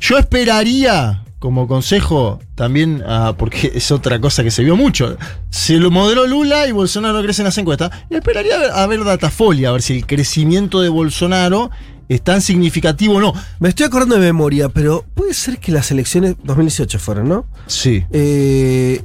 Yo 0.00 0.18
esperaría, 0.18 1.23
como 1.44 1.68
consejo, 1.68 2.40
también, 2.54 3.04
ah, 3.06 3.34
porque 3.36 3.70
es 3.74 3.90
otra 3.90 4.18
cosa 4.18 4.42
que 4.42 4.50
se 4.50 4.64
vio 4.64 4.76
mucho, 4.76 5.18
se 5.50 5.74
lo 5.74 5.90
modeló 5.90 6.26
Lula 6.26 6.66
y 6.66 6.72
Bolsonaro 6.72 7.22
crece 7.22 7.42
en 7.42 7.44
las 7.44 7.58
encuestas. 7.58 7.90
Y 8.08 8.14
esperaría 8.14 8.54
a 8.74 8.86
ver, 8.86 9.04
Datafolia, 9.04 9.68
a 9.68 9.72
ver 9.72 9.82
si 9.82 9.98
el 9.98 10.06
crecimiento 10.06 10.80
de 10.80 10.88
Bolsonaro 10.88 11.70
es 12.08 12.22
tan 12.22 12.40
significativo 12.40 13.16
o 13.16 13.20
no. 13.20 13.34
Me 13.58 13.68
estoy 13.68 13.84
acordando 13.84 14.14
de 14.14 14.22
memoria, 14.22 14.70
pero 14.70 15.04
puede 15.12 15.34
ser 15.34 15.58
que 15.58 15.70
las 15.70 15.90
elecciones 15.90 16.36
2018 16.44 16.98
fueron, 16.98 17.28
¿no? 17.28 17.46
Sí. 17.66 18.06
Eh, 18.10 19.02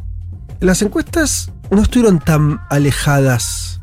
las 0.62 0.82
encuestas 0.82 1.52
no 1.72 1.82
estuvieron 1.82 2.20
tan 2.20 2.62
alejadas 2.70 3.79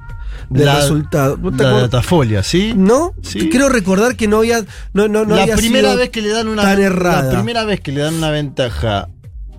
del 0.50 0.66
La- 0.66 0.76
resultado. 0.80 1.36
¿No 1.36 1.50
te 1.56 1.62
La 1.64 1.70
Datafolia, 1.82 2.42
¿sí? 2.42 2.72
¿No? 2.76 3.14
Sí. 3.22 3.48
Creo 3.48 3.68
recordar 3.68 4.16
que 4.16 4.28
no 4.28 4.38
había. 4.38 4.64
No, 4.92 5.08
no, 5.08 5.24
no 5.24 5.34
la 5.36 5.42
había 5.42 5.56
primera 5.56 5.88
sido 5.90 5.98
vez 6.00 6.10
que 6.10 6.22
le 6.22 6.28
dan 6.30 6.48
una 6.48 6.62
tan 6.62 6.80
errada. 6.80 7.22
la 7.24 7.30
primera 7.32 7.64
vez 7.64 7.80
que 7.80 7.92
le 7.92 8.00
dan 8.00 8.14
una 8.14 8.30
ventaja 8.30 9.08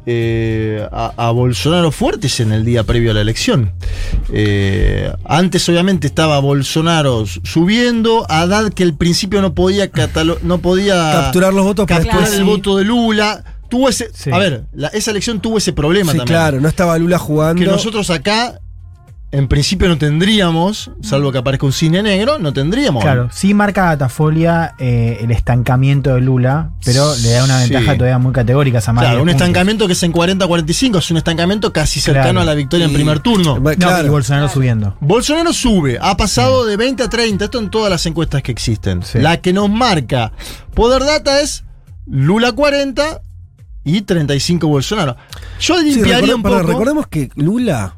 eh, 0.10 0.88
a, 0.92 1.12
a 1.18 1.32
Bolsonaro 1.32 1.92
fuerte 1.92 2.28
es 2.28 2.40
en 2.40 2.54
el 2.54 2.64
día 2.64 2.84
previo 2.86 3.12
a 3.12 3.14
la 3.14 3.20
elección. 3.22 3.74
Eh, 4.32 5.12
antes 5.26 5.68
obviamente 5.70 6.08
estaba 6.08 6.40
Bolsonaro 6.40 7.26
subiendo, 7.44 8.26
Haddad 8.30 8.72
que 8.74 8.84
al 8.84 8.96
principio 8.96 9.42
no 9.42 9.54
podía 9.54 9.90
no 10.44 10.60
podía 10.60 11.12
capturar 11.12 11.54
los 11.54 11.66
votos 11.66 11.86
para 11.88 11.98
capturar 12.00 12.20
después 12.22 12.40
el 12.40 12.46
sí. 12.46 12.50
voto 12.50 12.78
de 12.78 12.86
Lula. 12.86 13.44
Tuvo 13.70 13.90
ese, 13.90 14.10
Sí. 14.14 14.32
a 14.32 14.38
ver, 14.38 14.64
la- 14.74 14.88
esa 14.90 15.12
elección 15.12 15.42
tuvo 15.42 15.58
ese 15.58 15.74
problema 15.74 16.14
Sí, 16.14 16.20
también. 16.20 16.38
claro, 16.38 16.62
no 16.62 16.70
estaba 16.70 16.98
Lula 16.98 17.18
jugando. 17.20 17.62
Que 17.62 17.70
nosotros 17.70 18.10
acá 18.10 18.60
en 19.30 19.48
principio 19.50 19.90
no 19.90 19.98
tendríamos, 19.98 20.90
salvo 21.02 21.34
que 21.34 21.38
aparezca 21.38 21.66
un 21.66 21.74
cine 21.74 22.02
negro, 22.02 22.40
no 22.40 22.54
tendríamos. 22.54 23.04
Claro, 23.04 23.28
sí 23.32 23.54
marca 23.54 23.86
Datafolia 23.86 24.74
eh, 24.80 25.18
el 25.22 25.32
estancamiento 25.32 26.14
de 26.16 26.22
Lula, 26.22 26.72
pero 26.86 27.14
le 27.18 27.32
da 27.32 27.44
una 27.44 27.60
Sí. 27.64 27.74
ventaja 27.74 27.98
todavía 27.98 28.18
muy 28.20 28.32
categórica 28.32 28.78
a 28.78 28.80
esa 28.80 28.94
Claro, 28.94 29.22
un 29.22 29.30
estancamiento 29.30 29.86
que 29.86 29.94
es 29.94 30.04
en 30.04 30.14
40-45, 30.14 31.00
es 31.00 31.12
un 31.12 31.18
estancamiento 31.18 31.74
casi 31.74 32.00
cercano 32.00 32.24
Claro. 32.32 32.40
a 32.42 32.46
la 32.46 32.54
victoria 32.54 32.86
en 32.86 32.92
Y- 32.92 32.96
primer 32.96 33.20
turno. 33.20 33.60
No, 33.60 33.72
claro. 33.76 34.08
y 34.08 34.10
Bolsonaro 34.10 34.48
subiendo. 34.48 34.96
Bolsonaro 35.02 35.52
sube, 35.52 35.98
ha 36.02 36.16
pasado 36.16 36.66
de 36.66 36.78
20 36.78 37.04
a 37.04 37.10
30, 37.10 37.46
esto 37.46 37.60
en 37.60 37.70
todas 37.70 37.90
las 37.92 38.06
encuestas 38.06 38.42
que 38.44 38.54
existen. 38.54 39.04
Sí. 39.04 39.20
La 39.20 39.38
que 39.42 39.52
nos 39.52 39.70
marca 39.70 40.32
Poder 40.74 41.04
Data 41.04 41.42
es 41.42 41.66
Lula 42.06 42.54
40 42.54 43.22
y 43.84 44.02
35 44.04 44.68
Bolsonaro. 44.70 45.18
Yo 45.60 45.78
Sí, 45.80 45.96
limpiaría 45.96 46.34
un 46.36 46.44
poco. 46.44 46.62
recordemos 46.64 47.08
que 47.08 47.30
Lula, 47.36 47.97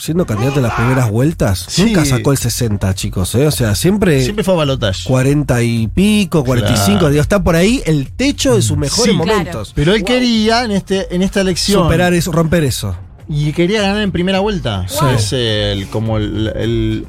siendo 0.00 0.26
candidato 0.26 0.56
en 0.56 0.62
las 0.64 0.74
primeras 0.74 1.10
vueltas, 1.10 1.66
Sí. 1.68 1.84
nunca 1.84 2.04
sacó 2.04 2.32
el 2.32 2.38
60, 2.38 2.94
chicos. 2.94 3.34
¿eh? 3.34 3.46
O 3.46 3.50
sea, 3.50 3.74
siempre, 3.74 4.22
Siempre 4.22 4.42
fue 4.44 4.54
a 4.54 4.56
balotaje. 4.58 5.04
40 5.04 5.62
y 5.62 5.86
pico, 5.88 6.42
45. 6.44 6.98
Claro. 6.98 7.10
Digo, 7.10 7.22
está 7.22 7.42
por 7.44 7.54
ahí 7.56 7.82
el 7.86 8.10
techo 8.12 8.56
de 8.56 8.62
sus 8.62 8.76
mejores 8.76 9.12
Sí. 9.12 9.16
momentos. 9.16 9.72
Pero 9.74 9.94
él 9.94 10.02
quería 10.04 10.64
en, 10.64 10.70
este, 10.72 11.14
en 11.14 11.22
esta 11.22 11.42
elección. 11.42 11.82
Superar 11.84 12.14
eso, 12.14 12.32
romper 12.32 12.64
eso. 12.64 12.96
Y 13.28 13.52
quería 13.52 13.82
ganar 13.82 14.02
en 14.02 14.10
primera 14.10 14.40
vuelta. 14.40 14.86
Es 15.14 15.32
el, 15.32 15.86
como 15.88 16.16
el, 16.18 16.48
el- 16.56 17.06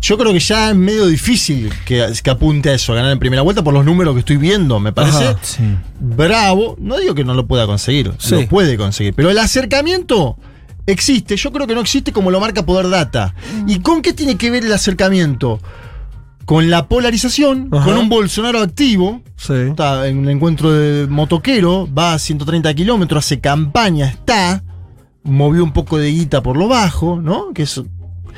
Yo 0.00 0.16
creo 0.18 0.32
que 0.32 0.38
ya 0.38 0.70
es 0.70 0.76
medio 0.76 1.06
difícil 1.06 1.72
que, 1.84 2.06
que 2.22 2.30
apunte 2.30 2.70
a 2.70 2.74
eso, 2.74 2.92
a 2.92 2.96
ganar 2.96 3.10
en 3.12 3.18
primera 3.18 3.42
vuelta 3.42 3.64
por 3.64 3.74
los 3.74 3.84
números 3.84 4.14
que 4.14 4.20
estoy 4.20 4.36
viendo. 4.36 4.78
Me 4.78 4.92
parece 4.92 5.24
Ajá. 5.28 5.38
Sí. 5.42 5.62
bravo. 5.98 6.76
No 6.78 6.96
digo 6.98 7.14
que 7.14 7.24
no 7.24 7.34
lo 7.34 7.46
pueda 7.46 7.66
conseguir, 7.66 8.12
Sí. 8.18 8.34
lo 8.36 8.46
puede 8.46 8.76
conseguir. 8.76 9.14
Pero 9.14 9.30
el 9.30 9.38
acercamiento 9.38 10.38
existe. 10.86 11.36
Yo 11.36 11.52
creo 11.52 11.66
que 11.66 11.74
no 11.74 11.80
existe 11.80 12.12
como 12.12 12.30
lo 12.30 12.40
marca 12.40 12.64
Poder 12.64 12.88
Data. 12.88 13.34
¿Y 13.66 13.80
con 13.80 14.02
qué 14.02 14.12
tiene 14.12 14.36
que 14.36 14.50
ver 14.50 14.64
el 14.64 14.72
acercamiento? 14.72 15.58
Con 16.44 16.70
la 16.70 16.86
polarización, 16.86 17.68
Ajá. 17.72 17.84
con 17.86 17.98
un 17.98 18.08
Bolsonaro 18.08 18.60
activo, 18.60 19.20
Sí. 19.36 19.52
está 19.70 20.06
en 20.06 20.18
un 20.18 20.28
encuentro 20.30 20.70
de 20.72 21.06
motoquero, 21.08 21.88
va 21.92 22.14
a 22.14 22.18
130 22.20 22.72
kilómetros, 22.72 23.24
hace 23.24 23.40
campaña, 23.40 24.06
está, 24.06 24.62
movió 25.24 25.64
un 25.64 25.72
poco 25.72 25.98
de 25.98 26.08
guita 26.12 26.42
por 26.44 26.56
lo 26.56 26.68
bajo, 26.68 27.20
¿no? 27.20 27.52
Que 27.52 27.62
es- 27.64 27.82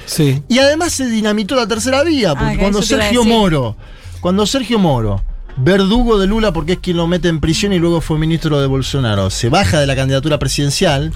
Sí. 0.06 0.42
y 0.48 0.58
además 0.58 0.92
se 0.92 1.06
dinamitó 1.06 1.54
la 1.54 1.66
tercera 1.66 2.02
vía, 2.02 2.34
porque 2.34 2.54
Ah, 2.54 2.58
cuando 2.58 2.80
Sergio. 2.80 3.24
Moro, 3.24 3.76
cuando 4.20 4.46
Sergio 4.46 4.78
Moro, 4.78 5.22
verdugo 5.58 6.18
de 6.18 6.26
Lula 6.28 6.52
porque 6.52 6.72
es 6.74 6.78
quien 6.78 6.96
lo 6.96 7.06
mete 7.06 7.28
en 7.28 7.40
prisión 7.40 7.74
y 7.74 7.78
luego 7.78 8.00
fue 8.00 8.16
ministro 8.18 8.58
de 8.58 8.68
Bolsonaro, 8.68 9.28
se 9.28 9.50
baja 9.50 9.80
de 9.80 9.86
la 9.86 9.96
candidatura 9.96 10.38
presidencial, 10.38 11.12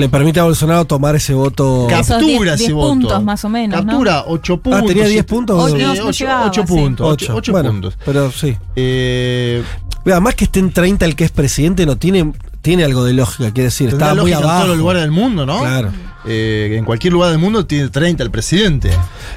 Le 0.00 0.08
permite 0.08 0.40
a 0.40 0.44
Bolsonaro 0.44 0.84
tomar 0.86 1.14
ese 1.14 1.34
voto. 1.34 1.86
Captura 1.88 2.18
10 2.18 2.42
ese 2.54 2.56
10 2.64 2.72
voto. 2.74 2.88
puntos 2.88 3.22
más 3.24 3.44
o 3.44 3.48
menos, 3.48 3.84
¿no? 3.84 3.92
Captura 3.92 4.24
8 4.26 4.56
puntos. 4.60 4.80
tenía 4.86 5.04
10 5.04 5.08
siete- 5.12 5.28
puntos. 5.28 5.70
Sí, 5.70 5.78
No, 5.78 5.86
no 5.86 5.92
8, 5.92 6.10
llegaba, 6.10 6.52
sí. 6.52 6.60
puntos. 6.66 7.06
8, 7.12 7.32
8 7.36 7.52
bueno, 7.52 7.70
puntos. 7.70 7.98
Pero 8.04 8.32
sí. 8.32 8.56
Eh, 8.76 9.62
Además 10.06 10.34
que 10.34 10.44
esté 10.44 10.60
en 10.60 10.72
30 10.72 11.04
el 11.04 11.14
que 11.14 11.24
es 11.24 11.30
presidente 11.30 11.84
no 11.84 11.96
tiene, 11.96 12.32
tiene 12.62 12.84
algo 12.84 13.04
de 13.04 13.12
lógica, 13.12 13.50
quiere 13.52 13.64
decir, 13.64 13.90
está 13.90 14.08
muy 14.14 14.16
lógica 14.30 14.38
en 14.38 14.44
abajo. 14.44 14.56
todos 14.60 14.68
los 14.70 14.78
lugares 14.78 15.02
del 15.02 15.10
mundo, 15.10 15.44
¿no? 15.44 15.60
Claro. 15.60 15.92
Eh, 16.26 16.74
en 16.78 16.84
cualquier 16.86 17.12
lugar 17.12 17.30
del 17.30 17.38
mundo 17.38 17.66
tiene 17.66 17.88
30 17.90 18.22
el 18.22 18.30
presidente. 18.30 18.90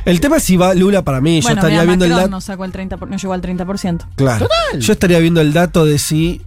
El 0.05 0.21
tema 0.21 0.37
es 0.37 0.43
si 0.43 0.55
va 0.55 0.73
Lula 0.73 1.01
para 1.01 1.19
mí, 1.19 1.41
yo 1.41 1.43
Bueno, 1.47 1.59
estaría 1.59 1.79
mira, 1.81 1.85
viendo 1.85 2.05
el 2.05 2.11
Macron 2.11 2.23
dato. 2.25 2.31
no 2.37 2.41
sacó 2.41 2.63
el 2.65 2.71
30, 2.71 2.95
por- 2.97 3.09
no 3.09 3.17
llegó 3.17 3.33
al 3.33 3.41
30%. 3.41 4.05
Claro. 4.15 4.47
Yo 4.79 4.93
estaría 4.93 5.19
viendo 5.19 5.41
el 5.41 5.51
dato 5.51 5.83
de 5.85 5.99
si 5.99 6.41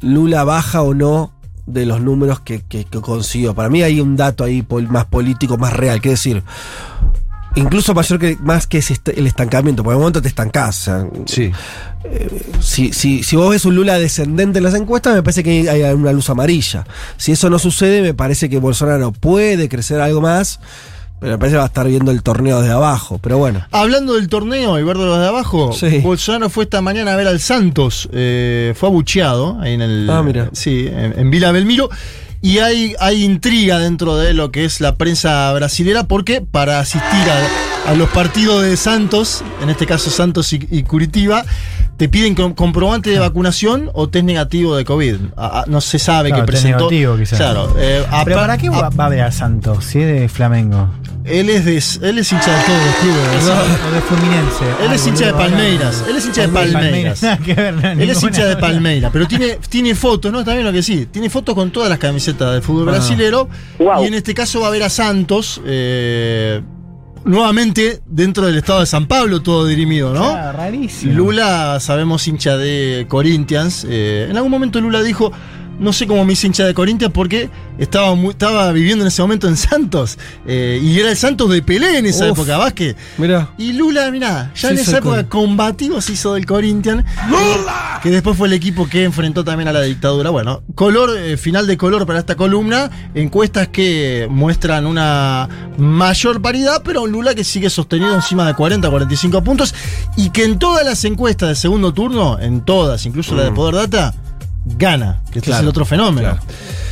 Lula 0.00 0.44
baja 0.44 0.82
o 0.82 0.94
no 0.94 1.32
de 1.66 1.84
los 1.86 2.00
números 2.00 2.40
que, 2.40 2.62
que, 2.62 2.84
que 2.84 3.00
consiguió. 3.00 3.54
Para 3.54 3.68
mí 3.68 3.82
hay 3.82 4.00
un 4.00 4.16
dato 4.16 4.44
ahí 4.44 4.62
pol- 4.62 4.88
más 4.88 5.04
político, 5.06 5.56
más 5.58 5.72
real. 5.72 6.00
Quiere 6.00 6.12
decir, 6.12 6.42
incluso 7.54 7.94
mayor 7.94 8.18
que 8.18 8.36
más 8.40 8.66
que 8.66 8.82
el 9.16 9.26
estancamiento. 9.26 9.82
Porque 9.82 9.92
en 9.94 9.96
un 9.96 10.02
momento 10.02 10.22
te 10.22 10.28
estancás. 10.28 10.80
o 10.80 10.84
sea, 10.84 11.06
Sí. 11.26 11.50
si, 12.60 12.92
si, 12.92 13.22
si 13.22 13.36
vos 13.36 13.50
ves 13.50 13.64
un 13.64 13.74
Lula 13.74 13.98
descendente 13.98 14.58
en 14.58 14.64
las 14.64 14.74
encuestas, 14.74 15.14
me 15.14 15.22
parece 15.22 15.42
que 15.42 15.68
hay 15.68 15.82
una 15.92 16.12
luz 16.12 16.30
amarilla. 16.30 16.86
Si 17.16 17.32
eso 17.32 17.50
no 17.50 17.58
sucede, 17.58 18.00
me 18.02 18.14
parece 18.14 18.48
que 18.48 18.58
Bolsonaro 18.58 19.12
puede 19.12 19.68
crecer 19.68 20.00
algo 20.00 20.20
más. 20.20 20.60
Pero 21.18 21.32
me 21.32 21.38
parece 21.38 21.54
que 21.54 21.58
va 21.58 21.64
a 21.64 21.68
estar 21.68 21.86
viendo 21.86 22.10
el 22.10 22.22
torneo 22.22 22.60
de 22.60 22.70
abajo. 22.70 23.18
Pero 23.22 23.38
bueno. 23.38 23.64
Hablando 23.72 24.14
del 24.14 24.28
torneo 24.28 24.78
y 24.78 24.82
ver 24.82 24.98
de 24.98 25.04
los 25.06 25.18
de 25.18 25.26
abajo, 25.26 25.72
Sí. 25.72 26.00
Bolsonaro 26.00 26.50
fue 26.50 26.64
esta 26.64 26.82
mañana 26.82 27.14
a 27.14 27.16
ver 27.16 27.26
al 27.26 27.40
Santos. 27.40 28.08
eh, 28.12 28.74
fue 28.76 28.88
abucheado 28.88 29.58
ahí 29.60 29.72
en 29.74 29.80
el. 29.82 30.10
Ah, 30.10 30.22
mira. 30.22 30.50
Sí, 30.52 30.86
en, 30.86 31.18
en 31.18 31.30
Vila 31.30 31.52
Belmiro. 31.52 31.88
Y 32.42 32.58
hay, 32.58 32.94
hay 33.00 33.24
intriga 33.24 33.78
dentro 33.78 34.16
de 34.16 34.34
lo 34.34 34.52
que 34.52 34.66
es 34.66 34.80
la 34.80 34.94
prensa 34.96 35.52
brasilera, 35.54 36.04
porque 36.04 36.42
para 36.42 36.78
asistir 36.80 37.24
a, 37.86 37.90
a 37.90 37.94
los 37.94 38.08
partidos 38.10 38.62
de 38.62 38.76
Santos, 38.76 39.42
en 39.62 39.70
este 39.70 39.86
caso 39.86 40.10
Santos 40.10 40.52
y, 40.52 40.64
y 40.70 40.82
Curitiba, 40.82 41.44
te 41.96 42.08
piden 42.10 42.34
com- 42.34 42.52
comprobante 42.54 43.08
de 43.10 43.18
vacunación 43.18 43.90
o 43.94 44.10
test 44.10 44.26
negativo 44.26 44.76
de 44.76 44.84
COVID. 44.84 45.16
Ah, 45.36 45.50
ah, 45.60 45.64
no 45.66 45.80
se 45.80 45.98
sabe 45.98 46.28
Claro, 46.28 46.44
que 46.44 46.52
test 46.52 46.62
presentó. 46.62 46.90
negativo, 46.90 47.16
quizás. 47.16 47.38
Claro. 47.38 47.74
eh, 47.78 48.04
Pero 48.26 48.36
¿para 48.36 48.58
qué 48.58 48.68
va 48.68 48.90
a 48.96 49.08
ver 49.08 49.22
a 49.22 49.32
Santos 49.32 49.84
si 49.86 50.00
es 50.02 50.20
de 50.20 50.28
Flamengo? 50.28 50.90
Él 51.26 51.50
es 51.50 51.64
de, 51.64 52.08
él 52.08 52.18
es 52.18 52.32
hincha 52.32 52.56
de 52.56 52.64
todos 52.64 52.78
los 52.86 52.94
clubes, 52.96 53.44
¿verdad? 53.46 53.64
O 53.88 53.94
de 53.94 54.00
Fluminense. 54.02 54.64
Él 54.82 54.88
Ay, 54.90 54.94
es 54.96 55.06
hincha 55.06 55.26
de 55.26 55.32
Palmeiras. 55.34 56.04
Él 56.08 56.16
es 56.16 56.26
hincha 56.26 56.42
de 56.42 56.48
Palmeiras. 56.48 57.22
Él 57.22 58.10
es 58.10 58.22
hincha 58.22 58.44
de 58.46 58.56
Palmeiras, 58.56 59.10
pero 59.12 59.26
tiene, 59.26 59.58
tiene 59.68 59.94
fotos, 59.94 60.32
¿no? 60.32 60.40
Está 60.40 60.52
bien 60.54 60.64
lo 60.64 60.72
que 60.72 60.82
sí. 60.82 61.06
Tiene 61.10 61.28
fotos 61.30 61.54
con 61.54 61.70
todas 61.70 61.88
las 61.88 61.98
camisetas 61.98 62.52
del 62.52 62.62
fútbol 62.62 62.88
Ah. 62.88 62.92
brasilero. 62.92 63.48
Wow. 63.78 64.04
Y 64.04 64.06
en 64.06 64.14
este 64.14 64.34
caso 64.34 64.60
va 64.60 64.68
a 64.68 64.70
ver 64.70 64.82
a 64.82 64.88
Santos. 64.90 65.60
eh, 65.66 66.62
nuevamente 67.24 68.00
dentro 68.06 68.46
del 68.46 68.56
estado 68.56 68.80
de 68.80 68.86
San 68.86 69.06
Pablo, 69.08 69.42
todo 69.42 69.66
dirimido, 69.66 70.14
¿no? 70.14 70.24
Ah, 70.26 70.52
rarísimo. 70.52 71.12
Lula, 71.12 71.78
sabemos, 71.80 72.26
hincha 72.28 72.56
de 72.56 73.06
Corinthians. 73.08 73.84
eh, 73.88 74.28
en 74.30 74.36
algún 74.36 74.50
momento 74.52 74.80
Lula 74.80 75.02
dijo. 75.02 75.32
No 75.78 75.92
sé 75.92 76.06
cómo 76.06 76.24
me 76.24 76.32
hice 76.32 76.46
hincha 76.46 76.64
de 76.64 76.72
Corinthians 76.74 77.12
porque 77.12 77.50
estaba, 77.78 78.14
muy- 78.14 78.30
estaba 78.30 78.72
viviendo 78.72 79.04
en 79.04 79.08
ese 79.08 79.20
momento 79.22 79.46
en 79.48 79.56
Santos. 79.56 80.18
eh, 80.46 80.80
y 80.82 80.98
era 80.98 81.10
el 81.10 81.16
Santos 81.16 81.50
de 81.50 81.60
Pelé 81.62 81.98
en 81.98 82.06
esa 82.06 82.24
Uf. 82.24 82.38
época, 82.38 82.56
Vázquez. 82.56 82.96
Mirá. 83.18 83.50
Y 83.58 83.72
Lula, 83.74 84.10
mirá, 84.10 84.52
ya 84.54 84.68
Sí, 84.68 84.74
en 84.74 84.80
esa 84.80 84.98
época 84.98 85.28
combativo 85.28 86.00
se 86.00 86.12
hizo 86.14 86.34
del 86.34 86.46
Corinthians. 86.46 87.04
Que 88.02 88.10
después 88.10 88.36
fue 88.36 88.46
el 88.48 88.54
equipo 88.54 88.88
que 88.88 89.04
enfrentó 89.04 89.44
también 89.44 89.68
a 89.68 89.72
la 89.72 89.82
dictadura. 89.82 90.30
Bueno, 90.30 90.62
color, 90.74 91.10
eh, 91.18 91.36
final 91.36 91.66
de 91.66 91.76
color 91.76 92.06
para 92.06 92.20
esta 92.20 92.36
columna. 92.36 92.90
Encuestas 93.14 93.68
que 93.68 94.26
muestran 94.30 94.86
una 94.86 95.48
mayor 95.76 96.40
paridad, 96.40 96.82
pero 96.84 97.02
un 97.02 97.12
Lula 97.12 97.34
que 97.34 97.44
sigue 97.44 97.68
sostenido 97.70 98.14
encima 98.14 98.46
de 98.46 98.54
40, 98.54 98.88
45 98.88 99.42
puntos. 99.42 99.74
Y 100.16 100.30
que 100.30 100.44
en 100.44 100.58
todas 100.58 100.84
las 100.84 101.04
encuestas 101.04 101.48
del 101.48 101.56
segundo 101.56 101.92
turno, 101.92 102.38
en 102.38 102.60
todas, 102.62 103.04
incluso 103.06 103.34
la 103.34 103.44
de 103.44 103.52
Poder 103.52 103.74
Data, 103.74 104.14
gana. 104.66 105.20
Que 105.30 105.38
este 105.38 105.50
Claro, 105.50 105.60
es 105.60 105.62
el 105.62 105.68
otro 105.68 105.84
fenómeno. 105.84 106.30
claro. 106.30 106.42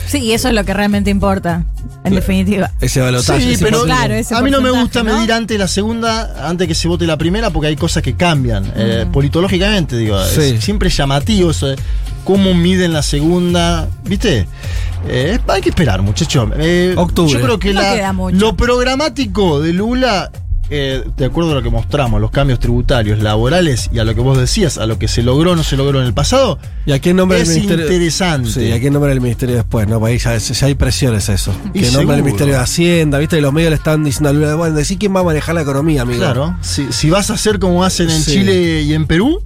Sí, 0.07 0.19
y 0.19 0.33
eso 0.33 0.49
es 0.49 0.55
lo 0.55 0.65
que 0.65 0.75
realmente 0.75 1.11
importa, 1.11 1.65
en 2.05 2.15
definitiva. 2.15 2.71
Ese 2.81 3.01
balotaje. 3.01 3.41
Sí, 3.43 3.53
ese 3.53 3.65
pero. 3.65 3.85
Claro, 3.85 4.15
ese 4.15 4.35
a 4.35 4.43
mí 4.43 4.51
no 4.51 4.61
me 4.61 4.71
gusta 4.71 5.03
¿no? 5.03 5.15
medir 5.17 5.33
antes 5.33 5.59
la 5.59 5.67
segunda, 5.67 6.47
antes 6.49 6.69
que 6.69 6.75
se 6.75 6.89
vote 6.89 7.07
la 7.07 7.17
primera, 7.17 7.51
porque 7.51 7.69
hay 7.69 7.77
cosas 7.77 8.03
que 8.03 8.15
cambian. 8.15 8.71
eh, 8.77 9.07
politológicamente, 9.13 9.97
digo. 9.97 10.21
es 10.23 10.63
siempre 10.63 10.91
llamativo 10.91 11.51
eso 11.51 11.69
de 11.69 11.77
cómo 12.25 12.53
miden 12.55 12.93
la 12.93 13.03
segunda. 13.03 13.89
¿Viste? 14.05 14.47
Eh, 15.09 15.39
hay 15.49 15.61
que 15.63 15.71
esperar, 15.71 16.03
muchachos. 16.03 16.51
Eh, 16.59 16.95
Octubre. 16.97 17.33
Yo 17.33 17.41
creo 17.41 17.59
que 17.59 17.73
No 17.73 17.81
la- 17.81 18.13
lo 18.33 18.57
programático 18.57 19.61
de 19.61 19.73
Lula. 19.73 20.31
Eh, 20.71 21.05
de 21.17 21.25
acuerdo 21.25 21.53
a 21.53 21.55
lo 21.55 21.63
que 21.63 21.71
mostramos, 21.71 22.21
los 22.21 22.31
cambios 22.31 22.59
tributarios, 22.59 23.19
laborales 23.21 23.91
y 23.93 23.99
a 23.99 24.05
lo 24.05 24.15
que 24.15 24.21
vos 24.21 24.39
decías, 24.39 24.79
a 24.79 24.87
lo 24.87 24.99
que 24.99 25.09
se 25.09 25.23
logró 25.23 25.53
o 25.53 25.57
no 25.57 25.63
se 25.63 25.77
logró 25.77 26.01
en 26.01 26.07
el 26.07 26.15
pasado, 26.15 26.59
¿Y 26.87 26.93
a 26.93 26.99
quién 27.01 27.17
nombra 27.17 27.39
es 27.39 27.49
el 27.49 27.55
ministerio? 27.57 27.85
interesante. 27.85 28.51
Sí, 28.51 28.61
¿y 28.63 28.73
a 28.73 28.81
quién 28.81 28.93
nombra 28.93 29.13
el 29.13 29.21
ministerio 29.21 29.57
después? 29.57 29.87
No, 29.89 30.05
ahí 30.05 30.19
ya, 30.19 30.37
ya 30.37 30.67
hay 30.67 30.75
presiones 30.75 31.29
eso. 31.29 31.53
Y 31.75 31.81
que 31.81 31.87
nombra 31.87 31.87
el 31.87 31.93
seguro. 31.93 32.17
ministerio 32.25 32.55
de 32.55 32.61
Hacienda, 32.61 33.19
viste, 33.19 33.39
y 33.39 33.41
los 33.41 33.53
medios 33.53 33.71
le 33.71 33.77
están 33.77 34.05
diciendo 34.05 34.31
a 34.31 34.33
Lula, 34.33 34.55
bueno, 34.55 34.77
decí 34.77 34.97
quién 34.97 35.15
va 35.15 35.21
a 35.21 35.25
manejar 35.25 35.55
la 35.55 35.63
economía, 35.63 36.03
amigo. 36.03 36.21
Claro, 36.21 36.57
si, 36.61 36.93
si 36.93 37.11
vas 37.11 37.31
a 37.31 37.35
hacer 37.35 37.59
como 37.59 37.85
hacen 37.85 38.11
en 38.11 38.21
Sí. 38.23 38.33
Chile 38.33 38.83
y 38.83 38.93
en 38.95 39.07
Perú, 39.07 39.43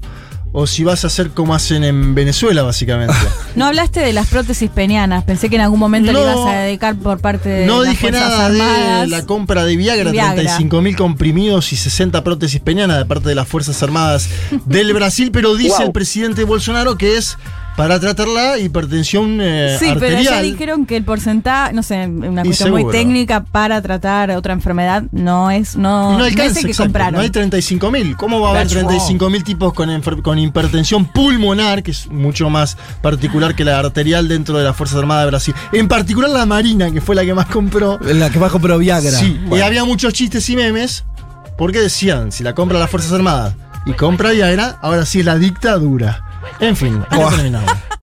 o 0.52 0.66
si 0.66 0.82
vas 0.84 1.04
a 1.04 1.08
hacer 1.08 1.30
como 1.30 1.54
hacen 1.54 1.84
en 1.84 2.14
Venezuela, 2.14 2.62
básicamente. 2.62 3.14
No 3.54 3.66
hablaste 3.66 4.00
de 4.00 4.12
las 4.12 4.28
prótesis 4.28 4.70
penianas. 4.70 5.24
Pensé 5.24 5.50
que 5.50 5.56
en 5.56 5.62
algún 5.62 5.80
momento 5.80 6.12
le 6.12 6.18
No. 6.20 6.30
ibas 6.32 6.46
a 6.54 6.58
dedicar 6.60 6.96
por 6.96 7.18
parte 7.20 7.48
de 7.48 7.66
no 7.66 7.80
las 7.82 7.90
dije 7.90 8.08
Fuerzas 8.10 8.30
nada 8.30 8.50
de 8.50 8.62
Armadas. 8.62 9.08
la 9.08 9.26
compra 9.26 9.64
de 9.64 9.76
Viagra, 9.76 10.10
Viagra. 10.12 10.34
35 10.34 10.80
mil 10.80 10.94
comprimidos 10.96 11.72
y 11.72 11.76
60 11.76 12.22
prótesis 12.22 12.60
peñanas 12.60 12.98
de 12.98 13.04
parte 13.04 13.28
de 13.28 13.34
las 13.34 13.48
Fuerzas 13.48 13.82
Armadas 13.82 14.28
del 14.64 14.92
Brasil, 14.94 15.30
pero 15.32 15.54
dice 15.56 15.76
Wow. 15.78 15.86
el 15.86 15.92
presidente 15.92 16.44
Bolsonaro 16.44 16.96
que 16.96 17.16
es 17.16 17.36
para 17.78 18.00
tratar 18.00 18.26
la 18.26 18.58
hipertensión 18.58 19.38
eh, 19.40 19.76
Sí, 19.78 19.86
pero 19.94 20.06
arterial. 20.16 20.24
ya 20.24 20.42
dijeron 20.42 20.84
que 20.84 20.96
el 20.96 21.04
porcentaje, 21.04 21.72
no 21.72 21.84
sé, 21.84 22.08
una 22.08 22.42
cuestión 22.42 22.72
muy 22.72 22.90
técnica 22.90 23.44
para 23.44 23.80
tratar 23.80 24.32
otra 24.32 24.52
enfermedad 24.52 25.04
no 25.12 25.52
es 25.52 25.76
no, 25.76 26.12
no 26.12 26.18
no 26.18 26.24
alcanza, 26.24 26.50
es 26.50 26.56
el 26.58 26.64
que 26.64 26.70
exacto, 26.72 26.88
compraron. 26.88 27.14
no 27.14 27.20
hay 27.20 27.30
35 27.30 27.90
mil. 27.92 28.16
¿Cómo 28.16 28.40
va 28.40 28.48
a 28.48 28.50
haber 28.50 28.64
That's 28.64 28.80
35 28.80 29.30
mil 29.30 29.44
tipos 29.44 29.72
con, 29.72 30.02
con 30.22 30.38
hipertensión 30.40 31.04
pulmonar, 31.04 31.84
que 31.84 31.92
es 31.92 32.08
mucho 32.10 32.50
más 32.50 32.76
particular 33.00 33.54
que 33.54 33.64
la 33.64 33.78
arterial 33.78 34.26
dentro 34.26 34.58
de 34.58 34.64
las 34.64 34.74
Fuerzas 34.76 34.98
Armadas 34.98 35.22
de 35.24 35.30
Brasil? 35.30 35.54
En 35.72 35.86
particular 35.86 36.30
la 36.30 36.46
Marina, 36.46 36.90
que 36.90 37.00
fue 37.00 37.14
la 37.14 37.24
que 37.24 37.32
más 37.32 37.46
compró. 37.46 37.98
La 38.00 38.28
que 38.28 38.40
más 38.40 38.50
compró 38.50 38.76
Viagra. 38.76 39.12
Sí, 39.12 39.40
y 39.52 39.60
había 39.60 39.84
muchos 39.84 40.12
chistes 40.12 40.50
y 40.50 40.56
memes, 40.56 41.04
porque 41.56 41.78
decían, 41.80 42.32
si 42.32 42.42
la 42.42 42.56
compra 42.56 42.80
las 42.80 42.90
Fuerzas 42.90 43.12
Armadas 43.12 43.54
y 43.86 43.92
compra 43.92 44.30
Viagra, 44.32 44.78
ahora 44.82 45.06
sí 45.06 45.20
es 45.20 45.24
la 45.24 45.36
dictadura. 45.36 46.24
En 46.60 46.76
fin, 46.76 47.04
hemos 47.10 47.34
terminado. 47.34 47.66